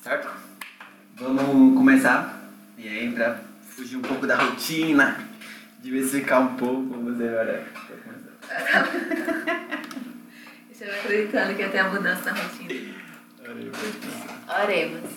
[0.00, 0.28] Certo?
[1.16, 2.40] Vamos começar.
[2.78, 5.28] E aí, pra fugir um pouco da rotina,
[5.82, 7.68] diversificar um pouco, você vai
[10.72, 12.94] Estou acreditando que até a mudança na rotina.
[14.48, 15.10] Oremos.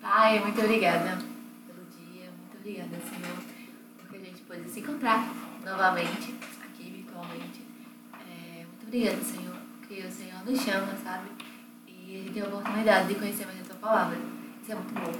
[0.00, 1.18] Pai, muito obrigada
[1.66, 3.36] pelo dia, muito obrigada, Senhor,
[3.98, 5.28] porque a gente pôde se encontrar
[5.64, 7.62] novamente aqui virtualmente.
[8.14, 11.30] É, muito obrigada, Senhor, porque o Senhor nos chama, sabe?
[11.88, 14.18] E a gente tem a oportunidade de conhecer mais palavra.
[14.62, 15.12] Isso é muito bom.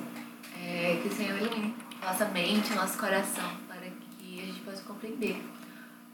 [0.63, 5.43] É, que o Senhor ilumine nossa mente, nosso coração, para que a gente possa compreender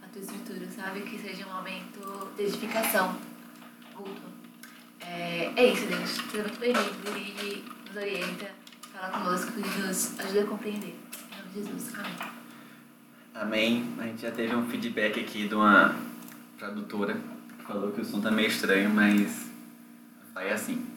[0.02, 1.00] a Tua Escritura, sabe?
[1.00, 3.16] Que seja um momento de edificação
[3.94, 4.30] mútua.
[5.00, 6.10] É, é isso, Deus.
[6.10, 8.50] Seja muito bem-vindo, dirige, nos orienta,
[8.92, 10.96] fala conosco e nos ajuda a compreender.
[11.32, 11.94] Em nome de Jesus.
[11.94, 12.16] Amém.
[13.34, 13.94] Amém.
[13.98, 15.94] A gente já teve um feedback aqui de uma
[16.58, 17.20] tradutora
[17.58, 19.50] que falou que o som tá meio estranho, mas
[20.34, 20.95] vai assim.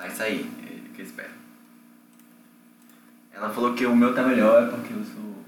[0.00, 1.28] Vai sair, é o que eu espero.
[3.34, 5.44] Ela falou que o meu tá melhor porque eu sou.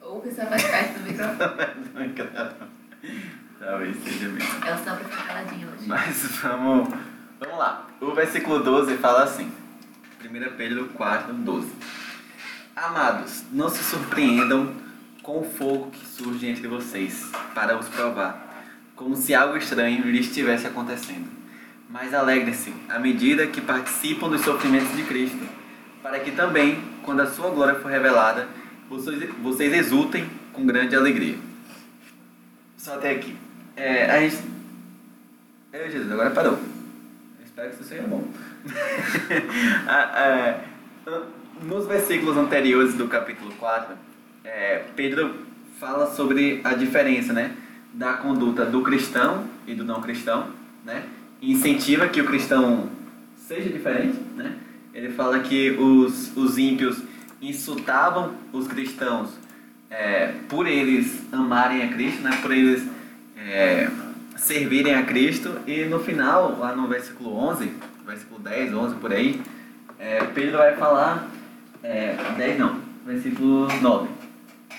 [0.00, 2.70] Ou que você faz perto do microfone.
[3.58, 4.64] Talvez seja mesmo.
[4.64, 5.86] Ela está pra ficar caladinha hoje.
[5.86, 6.88] Mas vamos,
[7.38, 7.86] vamos lá.
[8.00, 9.52] O versículo 12 fala assim.
[10.24, 11.70] 1 Pedro 4, 12.
[12.74, 14.74] Amados, não se surpreendam
[15.22, 18.64] com o fogo que surge entre vocês para os provar,
[18.96, 21.43] como se algo estranho lhes estivesse acontecendo.
[21.88, 25.46] Mas alegrem-se à medida que participam dos sofrimentos de Cristo,
[26.02, 28.48] para que também, quando a sua glória for revelada,
[28.88, 31.36] vocês, vocês exultem com grande alegria.
[32.76, 33.36] Só até aqui.
[33.76, 34.38] É, a gente.
[35.72, 36.52] Ei, Jesus, agora parou.
[36.52, 38.24] Eu espero que isso seja bom.
[39.86, 40.60] Ah, é,
[41.62, 43.94] nos versículos anteriores do capítulo 4,
[44.44, 45.34] é, Pedro
[45.78, 47.54] fala sobre a diferença né,
[47.92, 50.48] da conduta do cristão e do não cristão.
[50.84, 51.02] Né?
[51.50, 52.88] Incentiva que o cristão
[53.36, 54.18] seja diferente.
[54.36, 54.54] Né?
[54.94, 57.02] Ele fala que os, os ímpios
[57.40, 59.30] insultavam os cristãos
[59.90, 62.38] é, por eles amarem a Cristo, né?
[62.40, 62.82] por eles
[63.36, 63.88] é,
[64.36, 65.58] servirem a Cristo.
[65.66, 67.70] E no final, lá no versículo 11,
[68.06, 69.40] versículo 10, 11 por aí,
[69.98, 71.28] é, Pedro vai falar.
[71.82, 74.08] É, 10 não, versículo 9.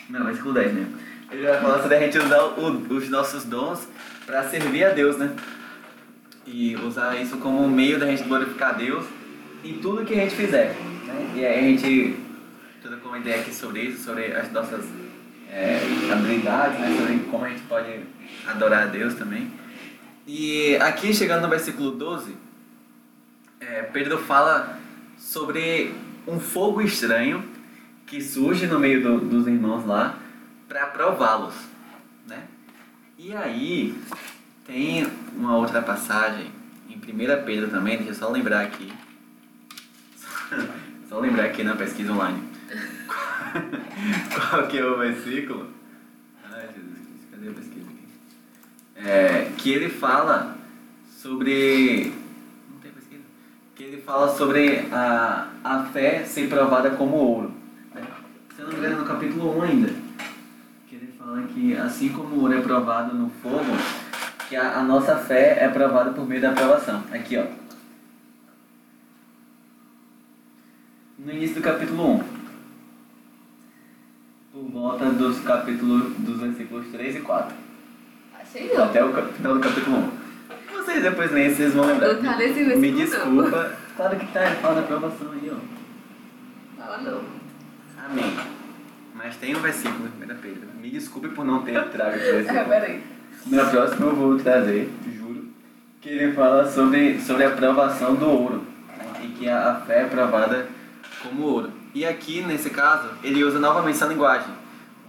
[0.10, 0.94] Não, versículo 10 mesmo.
[1.32, 3.88] Ele vai falar sobre a gente usar o, os nossos dons
[4.26, 5.36] para servir a Deus, né?
[6.46, 9.06] E usar isso como um meio da gente glorificar Deus
[9.64, 10.76] em tudo que a gente fizer.
[11.06, 11.34] Né?
[11.36, 12.26] E aí a gente
[13.02, 14.86] com uma ideia aqui sobre isso, sobre as nossas
[15.50, 15.80] é,
[16.12, 16.96] habilidades, né?
[16.98, 18.00] sobre como a gente pode
[18.48, 19.52] adorar a Deus também.
[20.28, 22.36] E aqui, chegando no versículo 12,
[23.60, 24.80] é, Pedro fala
[25.18, 25.94] sobre
[26.28, 27.44] um fogo estranho
[28.06, 30.18] que surge no meio do, dos irmãos lá
[30.68, 31.54] para prová-los,
[32.28, 32.44] né?
[33.18, 33.96] E aí
[34.66, 36.52] tem uma outra passagem
[36.90, 38.92] em 1 Pedro também, deixa eu só lembrar aqui.
[41.08, 42.42] Só lembrar aqui na pesquisa online.
[44.50, 45.68] Qual que é o versículo?
[46.52, 49.08] Ai, Jesus Cristo, cadê a pesquisa aqui?
[49.08, 50.58] É, que ele fala
[51.16, 52.12] sobre.
[52.72, 53.22] Não tem pesquisa?
[53.76, 57.54] Que ele fala sobre a, a fé ser provada como ouro.
[57.94, 58.02] Né?
[58.56, 59.94] Se eu não me engano, no capítulo 1 ainda.
[60.88, 63.78] Que ele fala que assim como o ouro é provado no fogo,
[64.50, 67.04] que a, a nossa fé é provada por meio da provação.
[67.12, 67.46] Aqui, ó.
[71.18, 72.24] No início do capítulo 1
[74.54, 77.56] por volta dos capítulos, dos versículos 3 e 4.
[78.40, 78.86] Achei não.
[78.86, 80.26] Até o final do capítulo 1.
[80.76, 82.14] Vocês depois leem, vocês vão lembrar.
[82.14, 83.74] Não tá nesse Me desculpa.
[83.98, 86.82] Claro que tá, ele fala da aprovação aí, ó.
[86.82, 87.22] Fala não.
[88.06, 88.38] Amém.
[89.16, 90.70] Mas tem um versículo em 1 Pedro.
[90.82, 92.66] Me desculpe por não ter trago esse É, versículo.
[92.70, 93.04] peraí.
[93.46, 95.50] Na próxima eu vou trazer, juro,
[96.02, 98.66] que ele fala sobre, sobre a provação do ouro.
[98.98, 99.06] Né?
[99.24, 100.68] E que a, a fé é provada
[101.22, 101.72] como ouro.
[101.94, 104.52] E aqui, nesse caso, ele usa novamente essa linguagem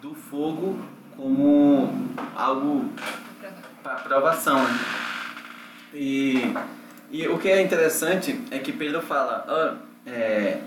[0.03, 0.79] do fogo
[1.17, 2.93] como algo
[3.83, 4.63] para provação.
[4.63, 4.79] Né?
[5.95, 6.55] E,
[7.11, 10.61] e o que é interessante é que Pedro fala: ah, é,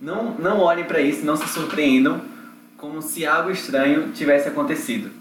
[0.00, 2.20] não, não olhem para isso, não se surpreendam
[2.76, 5.12] como se algo estranho tivesse acontecido.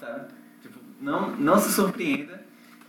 [0.00, 0.28] Sabe?
[0.62, 2.46] Tipo, não, não se surpreenda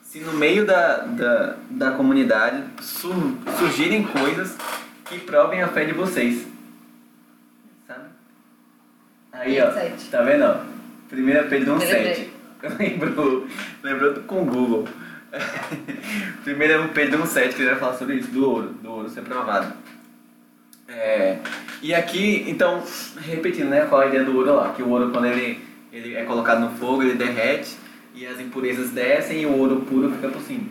[0.08, 3.14] se no meio da, da, da comunidade sur,
[3.60, 4.56] surgirem coisas
[5.06, 6.48] que provem a fé de vocês.
[7.86, 8.06] Sabe?
[9.34, 9.70] Aí, ó.
[10.10, 10.44] Tá vendo?
[10.46, 10.78] ó?
[11.14, 12.16] 1 Pedro 1, Lembrei.
[12.16, 12.34] 7.
[12.80, 13.48] Lembrou,
[13.84, 14.88] lembrou com o Google.
[16.48, 19.22] 1 Pedro 1, 7, que ele vai falar sobre isso, do ouro, do ouro ser
[19.22, 19.74] provado.
[20.88, 21.40] É,
[21.82, 22.82] e aqui, então,
[23.20, 24.74] repetindo, né, qual a ideia do ouro lá?
[24.74, 25.62] Que o ouro, quando ele,
[25.92, 27.76] ele é colocado no fogo, ele derrete
[28.18, 30.64] e as impurezas descem e o ouro puro fica por cima.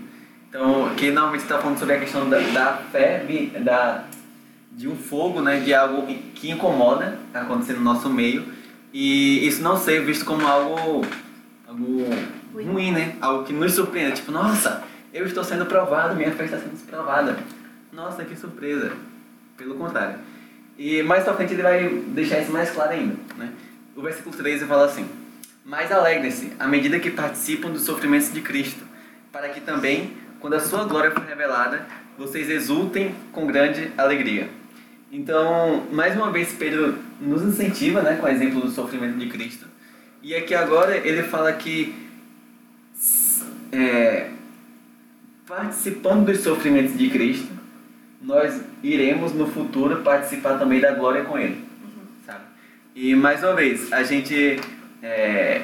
[0.48, 3.24] Então, aqui normalmente está falando sobre a questão da, da fé,
[3.60, 4.04] da,
[4.72, 8.44] de um fogo, né, de algo que incomoda acontecer no nosso meio
[8.92, 11.04] e isso não ser visto como algo,
[11.68, 12.04] algo
[12.54, 13.14] ruim, né?
[13.20, 14.82] Algo que nos surpreenda, tipo, nossa,
[15.12, 17.36] eu estou sendo provado, minha fé está sendo provada.
[17.92, 18.92] Nossa, que surpresa.
[19.56, 20.18] Pelo contrário.
[20.78, 23.52] E mais pra frente ele vai deixar isso mais claro ainda, né?
[23.94, 25.06] O versículo 13 fala assim:
[25.66, 28.84] Mas alegrem-se à medida que participam dos sofrimentos de Cristo,
[29.32, 31.84] para que também, quando a sua glória for revelada,
[32.16, 34.48] vocês exultem com grande alegria.
[35.10, 39.66] Então, mais uma vez, Pedro nos incentiva, né, com o exemplo do sofrimento de Cristo.
[40.22, 41.92] E aqui agora ele fala que
[43.72, 44.30] é,
[45.48, 47.52] participando dos sofrimentos de Cristo,
[48.22, 51.64] nós iremos no futuro participar também da glória com Ele.
[52.24, 52.44] Sabe?
[52.94, 54.60] E mais uma vez, a gente
[55.06, 55.62] é,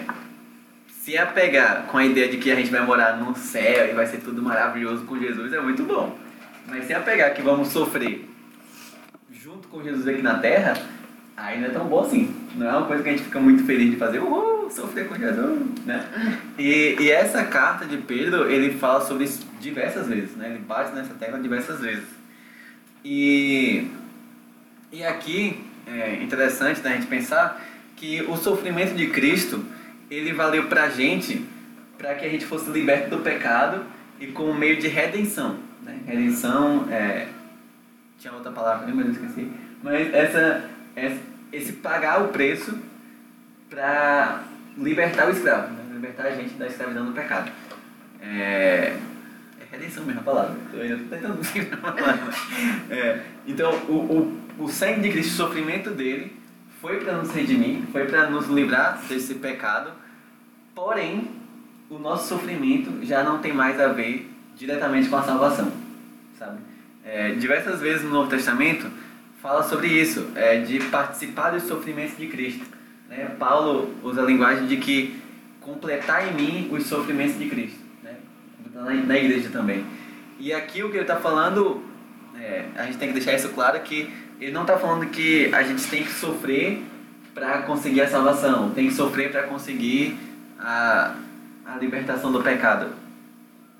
[1.02, 4.06] se apegar com a ideia de que a gente vai morar no céu e vai
[4.06, 6.16] ser tudo maravilhoso com Jesus é muito bom.
[6.68, 8.28] Mas se apegar que vamos sofrer
[9.32, 10.74] junto com Jesus aqui na terra,
[11.36, 12.32] aí não é tão bom assim.
[12.54, 15.16] Não é uma coisa que a gente fica muito feliz de fazer, uhul, sofrer com
[15.16, 16.06] Jesus, né?
[16.56, 20.50] E, e essa carta de Pedro, ele fala sobre isso diversas vezes, né?
[20.50, 22.06] Ele bate nessa tecla diversas vezes.
[23.04, 23.88] E,
[24.92, 27.60] e aqui é interessante né, a gente pensar
[28.02, 29.64] que o sofrimento de Cristo,
[30.10, 31.46] ele valeu pra gente,
[31.96, 33.84] para que a gente fosse liberto do pecado
[34.19, 35.56] e como meio de redenção.
[35.84, 36.00] Né?
[36.04, 37.28] Redenção, é,
[38.19, 39.49] tinha outra palavra, mas eu esqueci.
[39.84, 41.20] Mas essa, essa,
[41.52, 42.76] esse pagar o preço
[43.70, 44.43] para
[44.76, 45.84] libertar o escravo, né?
[45.94, 47.52] libertar a gente da escravidão do pecado.
[48.20, 48.96] É,
[49.60, 50.56] é redenção mesmo a palavra.
[50.72, 51.38] Eu estou tentando
[51.72, 52.34] a palavra.
[52.90, 56.41] É, então, o, o, o sangue de Cristo, o sofrimento dele,
[56.82, 59.93] foi para nos redimir, foi para nos livrar desse pecado.
[60.75, 61.31] Porém,
[61.88, 65.73] o nosso sofrimento já não tem mais a ver diretamente com a salvação,
[66.37, 66.58] sabe?
[67.05, 68.90] É, diversas vezes no Novo Testamento
[69.40, 72.64] fala sobre isso, é, de participar dos sofrimentos de Cristo.
[73.08, 73.31] Né?
[73.38, 75.20] Paulo usa a linguagem de que
[75.61, 78.17] completar em mim os sofrimentos de Cristo, né?
[78.75, 79.85] na, na igreja também.
[80.40, 81.81] E aqui o que ele está falando,
[82.40, 85.62] é, a gente tem que deixar isso claro que ele não está falando que a
[85.62, 86.82] gente tem que sofrer
[87.32, 90.18] para conseguir a salvação, tem que sofrer para conseguir
[90.58, 91.14] a,
[91.64, 92.88] a libertação do pecado,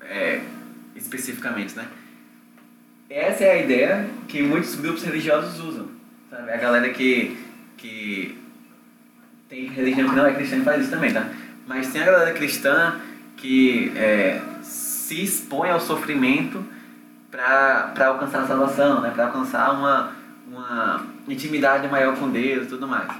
[0.01, 0.39] é,
[0.95, 1.85] especificamente, né?
[3.09, 5.87] Essa é a ideia que muitos grupos religiosos usam,
[6.29, 6.49] sabe?
[6.49, 7.37] A galera que,
[7.75, 8.37] que
[9.49, 11.27] tem religião que não é cristã faz isso também, tá?
[11.67, 13.01] Mas tem a galera cristã
[13.35, 16.65] que é, se expõe ao sofrimento
[17.29, 19.11] para alcançar a salvação, né?
[19.13, 20.22] Para alcançar uma,
[20.53, 23.11] uma intimidade maior com Deus e tudo mais.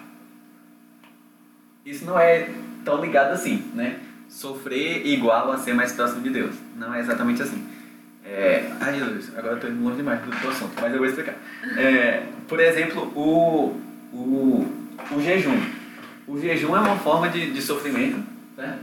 [1.85, 2.49] Isso não é
[2.85, 3.99] tão ligado assim, né?
[4.29, 6.55] Sofrer igual a ser mais próximo de Deus.
[6.75, 7.67] Não é exatamente assim.
[8.23, 8.71] É...
[8.79, 11.35] Ai, Jesus, agora eu estou indo longe demais do assunto, mas eu vou explicar.
[11.77, 13.79] É, por exemplo, o,
[14.13, 14.67] o,
[15.11, 15.59] o jejum.
[16.25, 18.23] O jejum é uma forma de, de sofrimento,
[18.55, 18.79] né?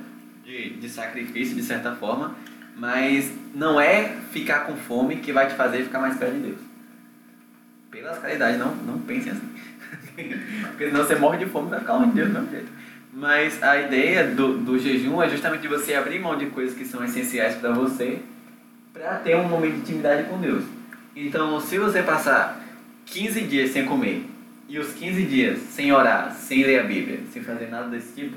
[0.51, 2.35] de, de sacrifício, de certa forma,
[2.77, 6.70] mas não é ficar com fome que vai te fazer ficar mais perto de Deus.
[7.91, 9.49] Pelas caridades, não, não pensem assim.
[10.69, 12.73] Porque senão você morre de fome e vai ficar longe de Deus do mesmo jeito.
[13.13, 17.05] Mas a ideia do, do jejum é justamente você abrir mão de coisas que são
[17.05, 18.21] essenciais para você
[18.93, 20.65] para ter um momento de intimidade com Deus.
[21.15, 22.65] Então, se você passar
[23.07, 24.25] 15 dias sem comer
[24.69, 28.37] e os 15 dias sem orar, sem ler a Bíblia, sem fazer nada desse tipo,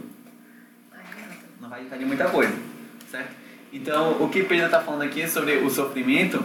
[1.62, 2.54] não vai adiantar de muita coisa,
[3.10, 3.32] certo?
[3.72, 6.44] Então, o que Pedro está falando aqui sobre o sofrimento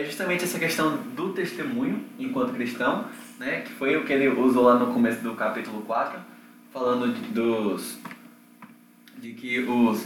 [0.00, 3.04] é justamente essa questão do testemunho enquanto cristão,
[3.38, 6.18] né, que foi o que ele usou lá no começo do capítulo 4,
[6.72, 7.98] falando de, dos
[9.18, 10.04] de que os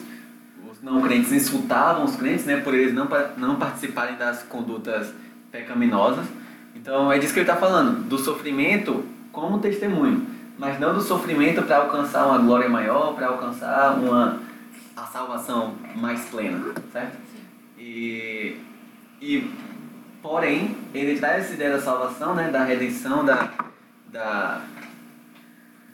[0.71, 5.15] os não crentes insultavam os crentes, né, por eles não, não participarem das condutas
[5.51, 6.27] pecaminosas.
[6.75, 10.27] Então é disso que ele está falando, do sofrimento como testemunho,
[10.59, 14.41] mas não do sofrimento para alcançar uma glória maior, para alcançar uma
[14.95, 17.17] a salvação mais plena, certo?
[17.79, 18.57] E,
[19.23, 19.49] e
[20.23, 23.51] porém ele traz essa ideia da salvação, né, da redenção, da,
[24.11, 24.63] da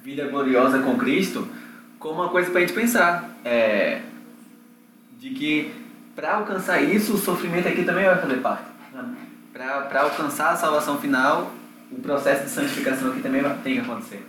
[0.02, 1.48] vida gloriosa com Cristo,
[1.98, 3.30] como uma coisa para a gente pensar.
[3.44, 4.02] É,
[5.18, 5.72] de que
[6.14, 8.64] para alcançar isso, o sofrimento aqui também vai fazer parte.
[8.92, 9.14] Né?
[9.52, 11.52] Para alcançar a salvação final,
[11.90, 14.24] o processo de santificação aqui também tem que acontecer.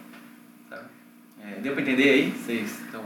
[1.41, 2.31] É, deu para entender aí?
[2.31, 3.03] Vocês estão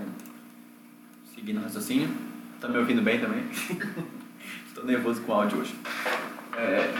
[1.35, 2.09] seguindo o raciocínio?
[2.55, 3.43] Estão me ouvindo bem também?
[4.67, 5.75] Estou nervoso com o áudio hoje.
[6.59, 6.93] É,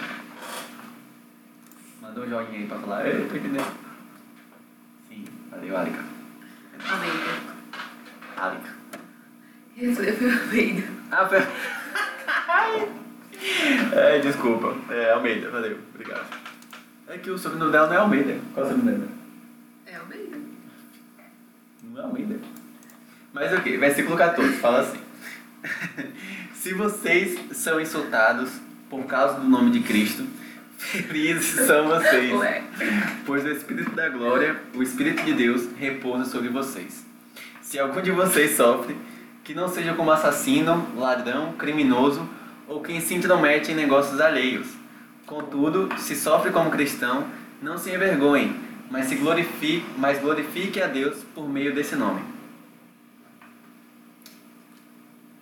[2.02, 3.74] mandou um joinha aí para falar, eu estou entendendo.
[5.10, 5.78] Sim, valeu.
[5.78, 7.12] Amém.
[8.38, 8.70] Alika.
[9.76, 10.88] Isso, eu fui ouvindo.
[11.12, 11.40] Ah, foi.
[13.94, 14.76] É, desculpa.
[14.94, 15.80] É, Almeida, valeu.
[15.94, 16.28] Obrigado.
[17.08, 18.38] É que o sobrenome dela não é Almeida.
[18.54, 19.12] Qual é o sobrenome dela?
[19.86, 20.38] É Almeida.
[21.84, 22.40] Não é Almeida.
[23.34, 25.00] Mas ok, versículo 14, fala assim.
[26.54, 28.52] Se vocês são insultados
[28.90, 30.26] por causa do nome de Cristo,
[30.78, 32.34] felizes são vocês,
[33.26, 37.06] pois o Espírito da Glória, o Espírito de Deus, repousa sobre vocês.
[37.62, 38.96] Se algum de vocês sofre,
[39.44, 42.28] que não seja como assassino, ladrão, criminoso
[42.68, 44.68] ou quem se intromete em negócios alheios.
[45.26, 47.26] Contudo, se sofre como cristão,
[47.62, 48.56] não se envergonhe,
[48.90, 52.22] mas se glorifique, mas glorifique a Deus por meio desse nome.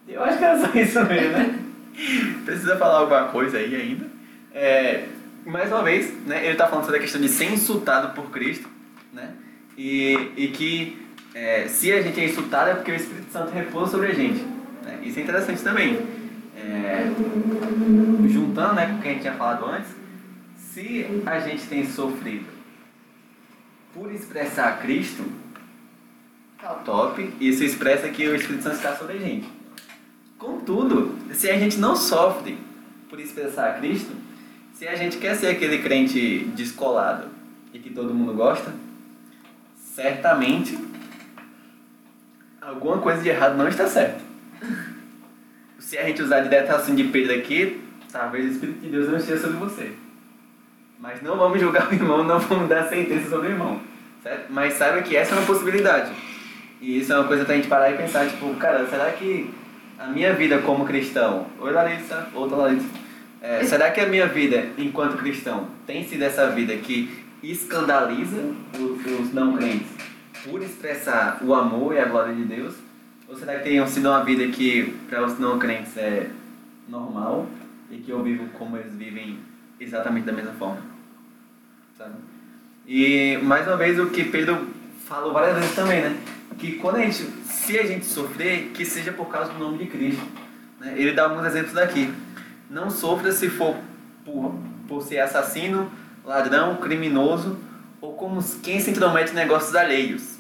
[0.08, 1.67] Eu acho que era só isso mesmo, né?
[2.46, 4.08] Precisa falar alguma coisa aí ainda.
[4.54, 5.06] É,
[5.46, 8.70] mais uma vez, né, ele está falando sobre a questão de ser insultado por Cristo,
[9.14, 9.32] né?
[9.78, 13.92] E, e que é, se a gente é insultado é porque o Espírito Santo repousa
[13.92, 14.44] sobre a gente.
[14.84, 15.00] Né?
[15.04, 16.00] Isso é interessante também.
[16.56, 17.12] É,
[18.28, 19.90] juntando né, com o que a gente tinha falado antes,
[20.58, 22.46] se a gente tem sofrido
[23.94, 25.24] por expressar Cristo,
[26.60, 26.84] Top.
[26.84, 29.57] top, isso expressa que o Espírito Santo está sobre a gente.
[30.38, 32.58] Contudo, se a gente não sofre
[33.10, 34.12] por expressar Cristo,
[34.74, 37.28] se a gente quer ser aquele crente descolado
[37.74, 38.74] e que todo mundo gosta,
[39.76, 40.78] certamente
[42.62, 44.22] alguma coisa de errado não está certa.
[45.80, 49.18] Se a gente usar direto assim de Pedro aqui, talvez o Espírito de Deus não
[49.18, 49.94] esteja sobre você.
[51.00, 53.82] Mas não vamos julgar o irmão, não vamos dar sentença sobre o irmão.
[54.22, 54.52] Certo?
[54.52, 56.12] Mas saiba que essa é uma possibilidade.
[56.82, 59.50] E isso é uma coisa pra gente parar e pensar, tipo, cara, será que
[60.00, 62.88] a minha vida como cristão, oi Larissa, outra Larissa,
[63.42, 68.42] é, será que a minha vida enquanto cristão tem sido essa vida que escandaliza
[68.80, 69.88] os, os não crentes
[70.44, 72.76] por expressar o amor e a glória de Deus?
[73.28, 76.30] Ou será que tem sido uma vida que para os não crentes é
[76.88, 77.48] normal
[77.92, 79.40] e que eu vivo como eles vivem
[79.80, 80.82] exatamente da mesma forma?
[81.98, 82.14] Sabe?
[82.88, 84.68] E mais uma vez o que Pedro
[85.06, 86.18] falou várias vezes também, né?
[86.58, 89.86] Que quando a gente, se a gente sofrer, que seja por causa do nome de
[89.88, 90.26] Cristo.
[90.80, 90.94] né?
[90.98, 92.12] Ele dá alguns exemplos daqui.
[92.70, 93.76] Não sofra se for
[94.26, 94.56] por,
[94.88, 95.92] por ser assassino,
[96.26, 97.58] ladrão, criminoso
[98.02, 100.38] ou como quem se intromete em negócios alheios.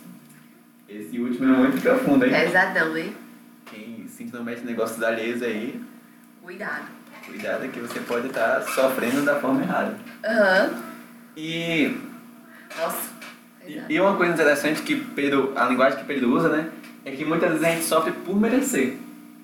[0.90, 2.32] Esse último é muito profundo, hein?
[2.32, 3.16] Pesadão, hein?
[3.66, 5.82] Quem se intromete em negócios alheios aí,
[6.42, 6.86] Cuidado.
[7.26, 9.98] cuidado que você pode estar sofrendo da forma errada.
[10.26, 10.84] Aham.
[11.36, 11.98] E
[12.78, 13.17] Nossa.
[13.90, 16.70] E, uma coisa interessante que Pedro, a linguagem que Pedro usa, né,
[17.04, 18.98] é que muitas vezes a gente sofre por merecer.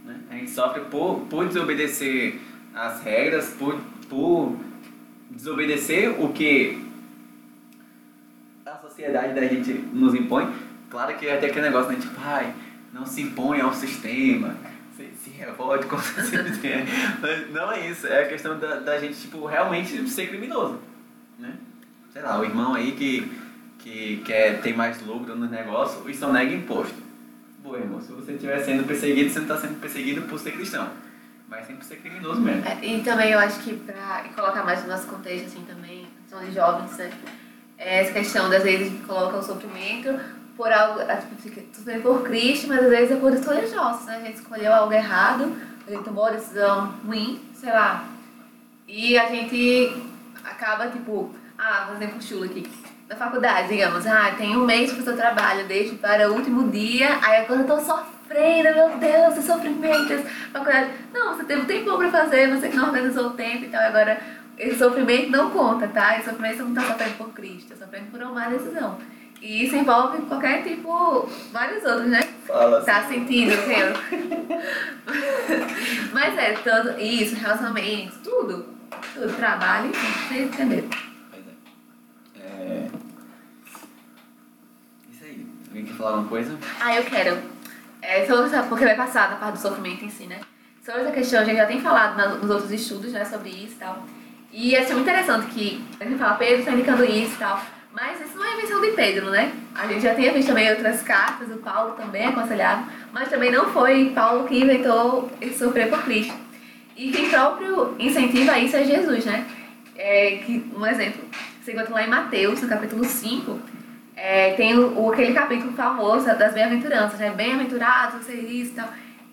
[0.05, 0.15] Né?
[0.29, 2.39] A gente sofre por, por desobedecer
[2.73, 3.77] as regras, por,
[4.09, 4.55] por
[5.29, 6.81] desobedecer o que
[8.65, 10.51] a sociedade da gente nos impõe.
[10.89, 12.53] Claro que até aquele negócio, né, tipo, ai,
[12.93, 14.55] não se impõe ao sistema,
[14.95, 16.85] se, se revolte com o sistema.
[17.21, 20.79] Mas não é isso, é a questão da, da gente, tipo, realmente ser criminoso.
[21.37, 21.53] Né?
[22.11, 23.42] Sei lá, o irmão aí que
[23.83, 26.95] que quer ter mais lucro no negócio, isso não nega imposto.
[27.61, 30.89] Boa, irmão, se você estiver sendo perseguido, você não está sendo perseguido por ser cristão,
[31.49, 32.63] mas sim por ser criminoso mesmo.
[32.65, 36.45] É, E também eu acho que pra colocar mais no nosso contexto, assim, também, questão
[36.45, 37.11] de jovens, né?
[37.77, 40.17] É essa questão, das vezes, a gente coloca o sofrimento
[40.55, 44.05] por algo, a gente fica sofrendo por Cristo, mas às vezes é por escolhas nossas,
[44.05, 44.17] né?
[44.17, 45.53] A gente escolheu algo errado,
[45.85, 48.07] a gente tomou uma decisão ruim, sei lá.
[48.87, 49.93] E a gente
[50.43, 52.65] acaba, tipo, ah, por exemplo, chula aqui.
[53.13, 56.71] Na faculdade, digamos, ah, tem um mês para o seu trabalho, deixo para o último
[56.71, 60.89] dia, aí quando eu tô sofrendo, meu Deus, esse sofrimento, essa faculdade.
[61.13, 63.83] Não, você teve um tempo para fazer, você que não organizou o tempo e tal,
[63.83, 64.19] agora
[64.57, 66.17] esse sofrimento não conta, tá?
[66.17, 68.97] Esse sofrimento você não está sofrendo por Cristo, está sofrendo por uma má decisão.
[69.39, 72.21] E isso envolve qualquer tipo, vários outros, né?
[72.47, 72.85] Fala assim.
[72.87, 73.93] Tá sentindo, entendeu?
[76.11, 78.65] Mas é, tanto isso, relacionamento, tudo.
[79.13, 80.87] Tudo, trabalho, enfim, vocês entenderam.
[81.29, 82.45] Pois é.
[82.45, 83.02] É...
[85.73, 86.55] Alguém quer falar alguma coisa?
[86.79, 87.35] Ah, eu quero.
[87.99, 90.39] É, sobre essa, porque vai passar na parte do sofrimento em si, né?
[90.85, 93.73] Sobre essa questão, a gente já tem falado na- nos outros estudos, né, sobre isso
[93.73, 94.03] e tal.
[94.51, 97.59] E é muito interessante que a gente fala, Pedro está indicando isso e tal.
[97.91, 99.51] Mas isso não é invenção de Pedro, né?
[99.73, 103.71] A gente já tinha visto também outras cartas, o Paulo também aconselhava, mas também não
[103.71, 106.33] foi Paulo que inventou esse sofrer por Cristo.
[106.95, 109.45] E quem próprio incentiva isso é Jesus, né?
[109.95, 111.23] É, que, um exemplo,
[111.61, 113.59] você encontra lá em Mateus, no capítulo 5,
[114.25, 117.31] é, tem o, aquele capítulo famoso das bem-aventuranças, né?
[117.31, 118.87] Bem-aventurados, vocês isso e tal.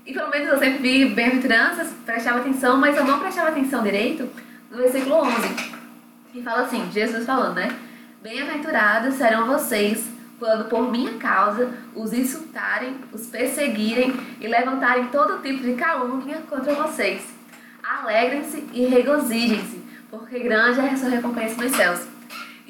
[0.05, 4.29] E pelo menos eu sempre vi bem-aventuranças, prestava atenção, mas eu não prestava atenção direito
[4.69, 5.49] no versículo 11.
[6.33, 7.73] Que fala assim, Jesus falando, né?
[8.21, 15.63] Bem-aventurados serão vocês quando por minha causa os insultarem, os perseguirem e levantarem todo tipo
[15.63, 17.23] de calúnia contra vocês.
[17.81, 22.10] alegrem-se e regozijem-se, porque grande é a sua recompensa nos céus.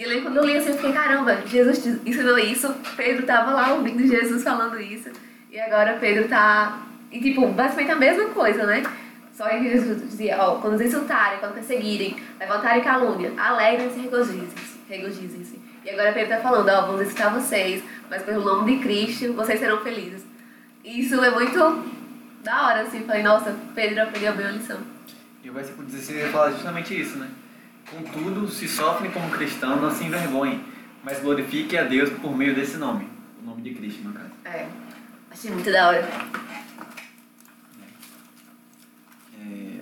[0.01, 3.75] E aí, quando eu li assim, eu fiquei, caramba, Jesus ensinou isso, Pedro tava lá
[3.75, 5.11] ouvindo Jesus falando isso,
[5.53, 6.87] e agora Pedro tá.
[7.13, 8.83] E tipo, basicamente a mesma coisa, né?
[9.35, 14.03] Só que Jesus dizia, ó, quando os insultarem, quando perseguirem, levantarem calúnia, alegrem-se e
[14.89, 15.61] regozijem-se.
[15.85, 19.61] E agora Pedro tá falando, ó, vamos insultar vocês, mas pelo nome de Cristo vocês
[19.61, 20.25] serão felizes.
[20.83, 21.85] E isso é muito
[22.43, 23.05] da hora, assim.
[23.05, 24.79] Falei, nossa, Pedro aprendeu bem a lição.
[25.45, 27.29] E o versículo 16 ele fala justamente isso, né?
[27.91, 30.65] Contudo, se sofrem como cristão, não se envergonhem,
[31.03, 33.09] mas glorifique a Deus por meio desse nome,
[33.43, 34.31] o nome de Cristo, no caso.
[34.45, 34.69] É,
[35.29, 36.09] achei muito da hora.
[39.41, 39.81] É,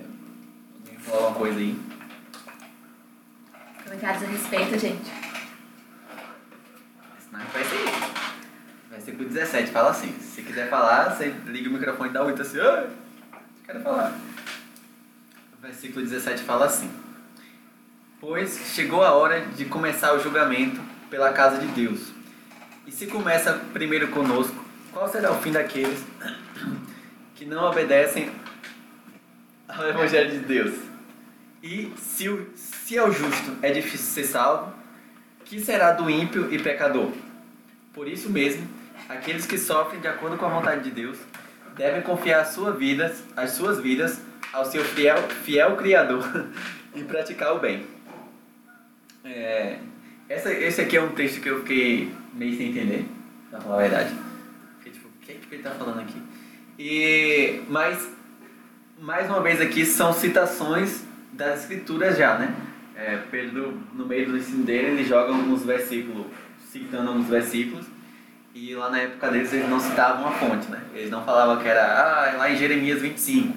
[1.01, 1.79] falar uma coisa aí?
[3.83, 5.11] Comentários a respeito, gente.
[7.19, 8.09] Senão vai ser
[8.89, 12.57] Versículo 17 fala assim: se quiser falar, você liga o microfone e dá oito assim,
[12.57, 12.89] Oi,
[13.65, 14.19] quero falar.
[15.57, 16.89] O versículo 17 fala assim:
[18.21, 22.11] Pois chegou a hora de começar o julgamento pela casa de Deus.
[22.85, 26.03] E se começa primeiro conosco, qual será o fim daqueles
[27.35, 28.29] que não obedecem
[29.69, 30.75] ao Evangelho de Deus?
[31.63, 34.73] E se, o, se ao justo é difícil ser salvo,
[35.45, 37.13] que será do ímpio e pecador?
[37.93, 38.67] Por isso mesmo,
[39.07, 41.17] aqueles que sofrem de acordo com a vontade de Deus
[41.77, 44.19] devem confiar as suas vidas, as suas vidas
[44.51, 46.49] ao seu fiel, fiel Criador
[46.93, 47.98] e praticar o bem.
[49.23, 49.77] É,
[50.27, 53.05] essa, esse aqui é um texto que eu fiquei meio sem entender,
[53.49, 54.15] pra falar a verdade.
[54.77, 56.21] Fiquei tipo, o que, que ele está falando aqui?
[56.77, 58.09] E, mas,
[58.99, 62.55] mais uma vez aqui, são citações das escrituras já, né?
[62.95, 66.27] É, Pedro, no meio do ensino dele, ele joga alguns versículos,
[66.71, 67.85] citando alguns versículos,
[68.53, 70.81] e lá na época deles eles não citavam a fonte, né?
[70.93, 73.55] Eles não falavam que era ah, lá em Jeremias 25,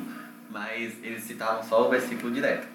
[0.50, 2.66] mas eles citavam só o versículo direto.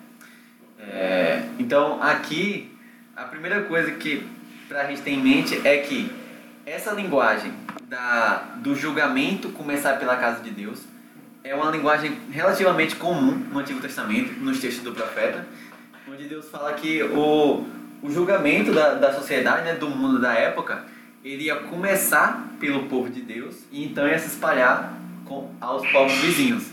[0.80, 2.77] É, então aqui,
[3.18, 4.24] a primeira coisa que
[4.70, 6.12] para a gente ter em mente é que
[6.64, 7.52] essa linguagem
[7.90, 10.82] da, do julgamento começar pela casa de Deus
[11.44, 15.48] é uma linguagem relativamente comum no Antigo Testamento, nos textos do profeta,
[16.08, 17.66] onde Deus fala que o,
[18.04, 20.86] o julgamento da, da sociedade, né, do mundo da época,
[21.24, 24.94] ele ia começar pelo povo de Deus e então ia se espalhar
[25.26, 26.66] com, aos povos vizinhos.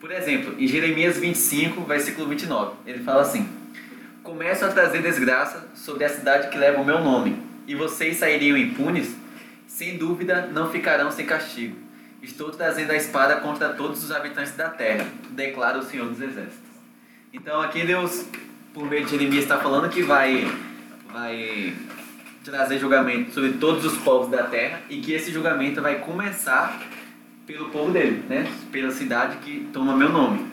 [0.00, 3.48] Por exemplo, em Jeremias 25, versículo 29, ele fala assim:
[4.28, 8.58] Começo a trazer desgraça sobre a cidade que leva o meu nome, e vocês sairiam
[8.58, 9.16] impunes?
[9.66, 11.74] Sem dúvida, não ficarão sem castigo.
[12.22, 16.68] Estou trazendo a espada contra todos os habitantes da terra, declara o Senhor dos Exércitos.
[17.32, 18.26] Então aqui Deus,
[18.74, 20.46] por meio de Jeremias, está falando que vai,
[21.10, 21.72] vai
[22.44, 26.78] trazer julgamento sobre todos os povos da terra e que esse julgamento vai começar
[27.46, 28.46] pelo povo dele, né?
[28.70, 30.46] Pela cidade que toma meu nome.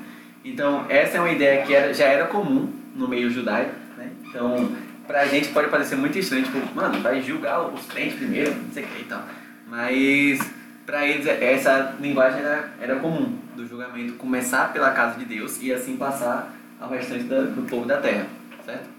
[0.45, 4.09] Então, essa é uma ideia que era, já era comum no meio judaico, né?
[4.23, 4.71] Então,
[5.05, 8.83] pra gente pode parecer muito estranho, tipo, mano, vai julgar os crentes primeiro, não sei
[8.83, 9.23] o que e tal.
[9.67, 10.39] Mas,
[10.85, 15.73] pra eles, essa linguagem era, era comum, do julgamento começar pela casa de Deus e
[15.73, 18.27] assim passar ao restante da, do povo da terra,
[18.65, 18.89] certo?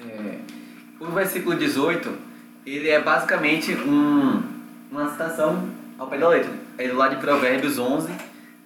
[0.00, 0.38] É,
[1.00, 2.12] o versículo 18,
[2.66, 4.42] ele é basicamente um,
[4.90, 6.52] uma citação ao pé da letra.
[6.76, 8.12] É lá de Provérbios 11,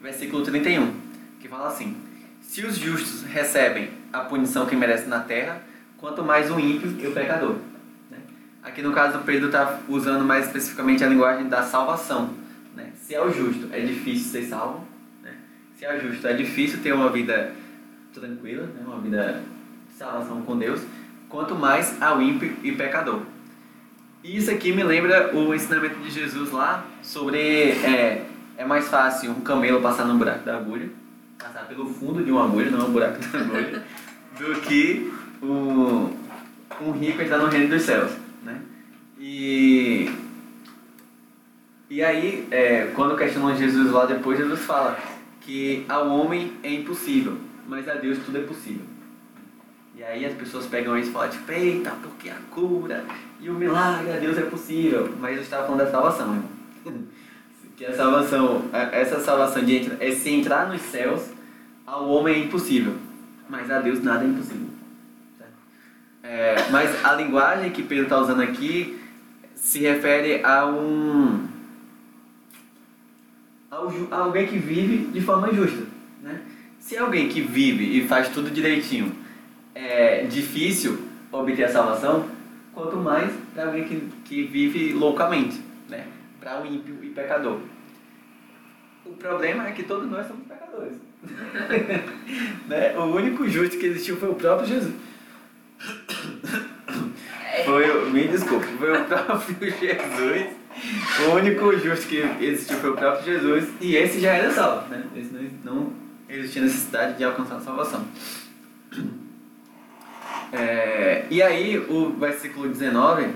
[0.01, 0.93] versículo 31,
[1.41, 1.97] que fala assim:
[2.43, 5.63] Se os justos recebem a punição que merecem na terra,
[5.99, 7.57] quanto mais o ímpio e o pecador.
[8.11, 8.19] Né?
[8.63, 12.31] Aqui no caso, Pedro está usando mais especificamente a linguagem da salvação.
[12.77, 12.91] Né?
[13.01, 14.87] Se é o justo, é difícil ser salvo.
[15.23, 15.33] Né?
[15.79, 17.53] Se é o justo, é difícil ter uma vida
[18.13, 19.41] tranquila, uma vida
[19.91, 20.83] de salvação com Deus
[21.33, 23.23] quanto mais ao ímpio e pecador.
[24.23, 28.27] E isso aqui me lembra o ensinamento de Jesus lá sobre é,
[28.59, 30.91] é mais fácil um camelo passar no buraco da agulha,
[31.43, 33.83] passar pelo fundo de uma agulha, não é um buraco da agulha,
[34.39, 36.17] do que um,
[36.81, 38.13] um rico entrar no reino dos céus.
[38.43, 38.61] Né?
[39.19, 40.11] E,
[41.91, 44.99] e aí, é, quando questionam Jesus lá depois, Jesus fala
[45.41, 48.87] que ao homem é impossível, mas a Deus tudo é possível.
[49.95, 53.05] E aí as pessoas pegam isso e falam, tipo, eita, porque a cura
[53.41, 55.15] e o milagre a Deus é possível.
[55.21, 57.05] Mas eu estava falando da salvação, irmão.
[57.83, 61.29] que a salvação, essa salvação de entrar, é se entrar nos céus,
[61.85, 62.95] ao homem é impossível.
[63.49, 64.69] Mas a Deus nada é impossível.
[66.23, 69.01] É, mas a linguagem que Pedro está usando aqui
[69.57, 71.49] se refere a um
[74.13, 75.83] a alguém que vive de forma justa.
[76.23, 76.41] Né?
[76.79, 79.13] Se alguém que vive e faz tudo direitinho
[79.75, 82.29] é difícil obter a salvação,
[82.73, 86.07] quanto mais para alguém que, que vive loucamente, né?
[86.39, 87.72] para o ímpio e pecador.
[89.05, 90.97] O problema é que todos nós somos pecadores.
[92.69, 92.97] né?
[92.97, 94.95] O único justo que existiu foi o próprio Jesus.
[97.67, 100.47] Foi, me desculpe, foi o próprio Jesus.
[101.21, 105.05] O único justo que existiu foi o próprio Jesus e esse já era salvo, né?
[105.15, 105.93] Esse não, não
[106.29, 108.05] existia necessidade de alcançar a salvação.
[110.55, 113.27] É, e aí, o versículo 19,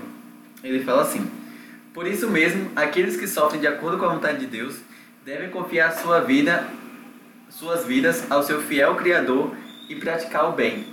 [0.63, 1.27] ele fala assim:
[1.91, 4.79] Por isso mesmo, aqueles que sofrem de acordo com a vontade de Deus
[5.27, 6.65] devem confiar sua vida,
[7.49, 9.53] suas vidas ao seu fiel Criador
[9.89, 10.85] e praticar o bem.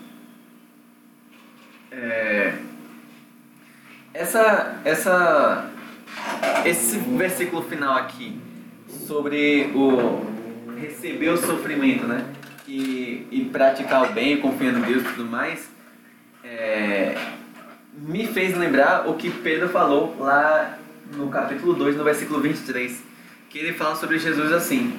[1.92, 2.52] É,
[4.12, 5.70] essa, essa,
[6.64, 8.36] esse versículo final aqui
[9.06, 10.26] sobre o
[10.80, 12.26] receber o sofrimento, né?
[12.66, 15.70] E, e praticar o bem, confiando em Deus e tudo mais,
[16.42, 17.14] é,
[17.96, 20.76] me fez lembrar o que Pedro falou lá
[21.14, 23.13] no capítulo 2, no versículo 23,
[23.54, 24.98] que ele fala sobre Jesus assim: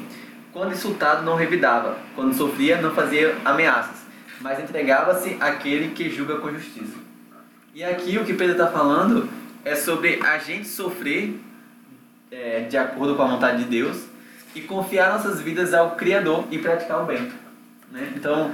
[0.53, 3.97] Quando insultado, não revidava, quando sofria, não fazia ameaças,
[4.39, 6.95] mas entregava-se àquele que julga com justiça.
[7.73, 9.27] E aqui o que Pedro está falando
[9.65, 11.37] é sobre a gente sofrer
[12.31, 14.05] é, de acordo com a vontade de Deus
[14.55, 17.29] e confiar nossas vidas ao Criador e praticar o bem.
[17.91, 18.13] Né?
[18.15, 18.53] Então,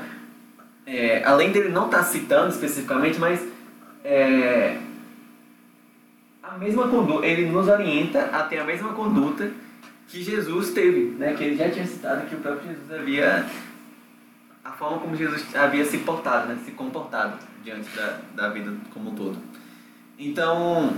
[0.87, 3.39] é, além dele não estar citando especificamente, mas
[4.03, 4.77] é,
[6.41, 9.51] a mesma conduta, ele nos orienta a ter a mesma conduta
[10.11, 11.33] que Jesus teve, né?
[11.33, 13.45] que ele já tinha citado que o próprio Jesus havia
[14.63, 16.59] a forma como Jesus havia se portado, né?
[16.65, 19.37] se comportado diante da, da vida como um todo.
[20.19, 20.93] Então,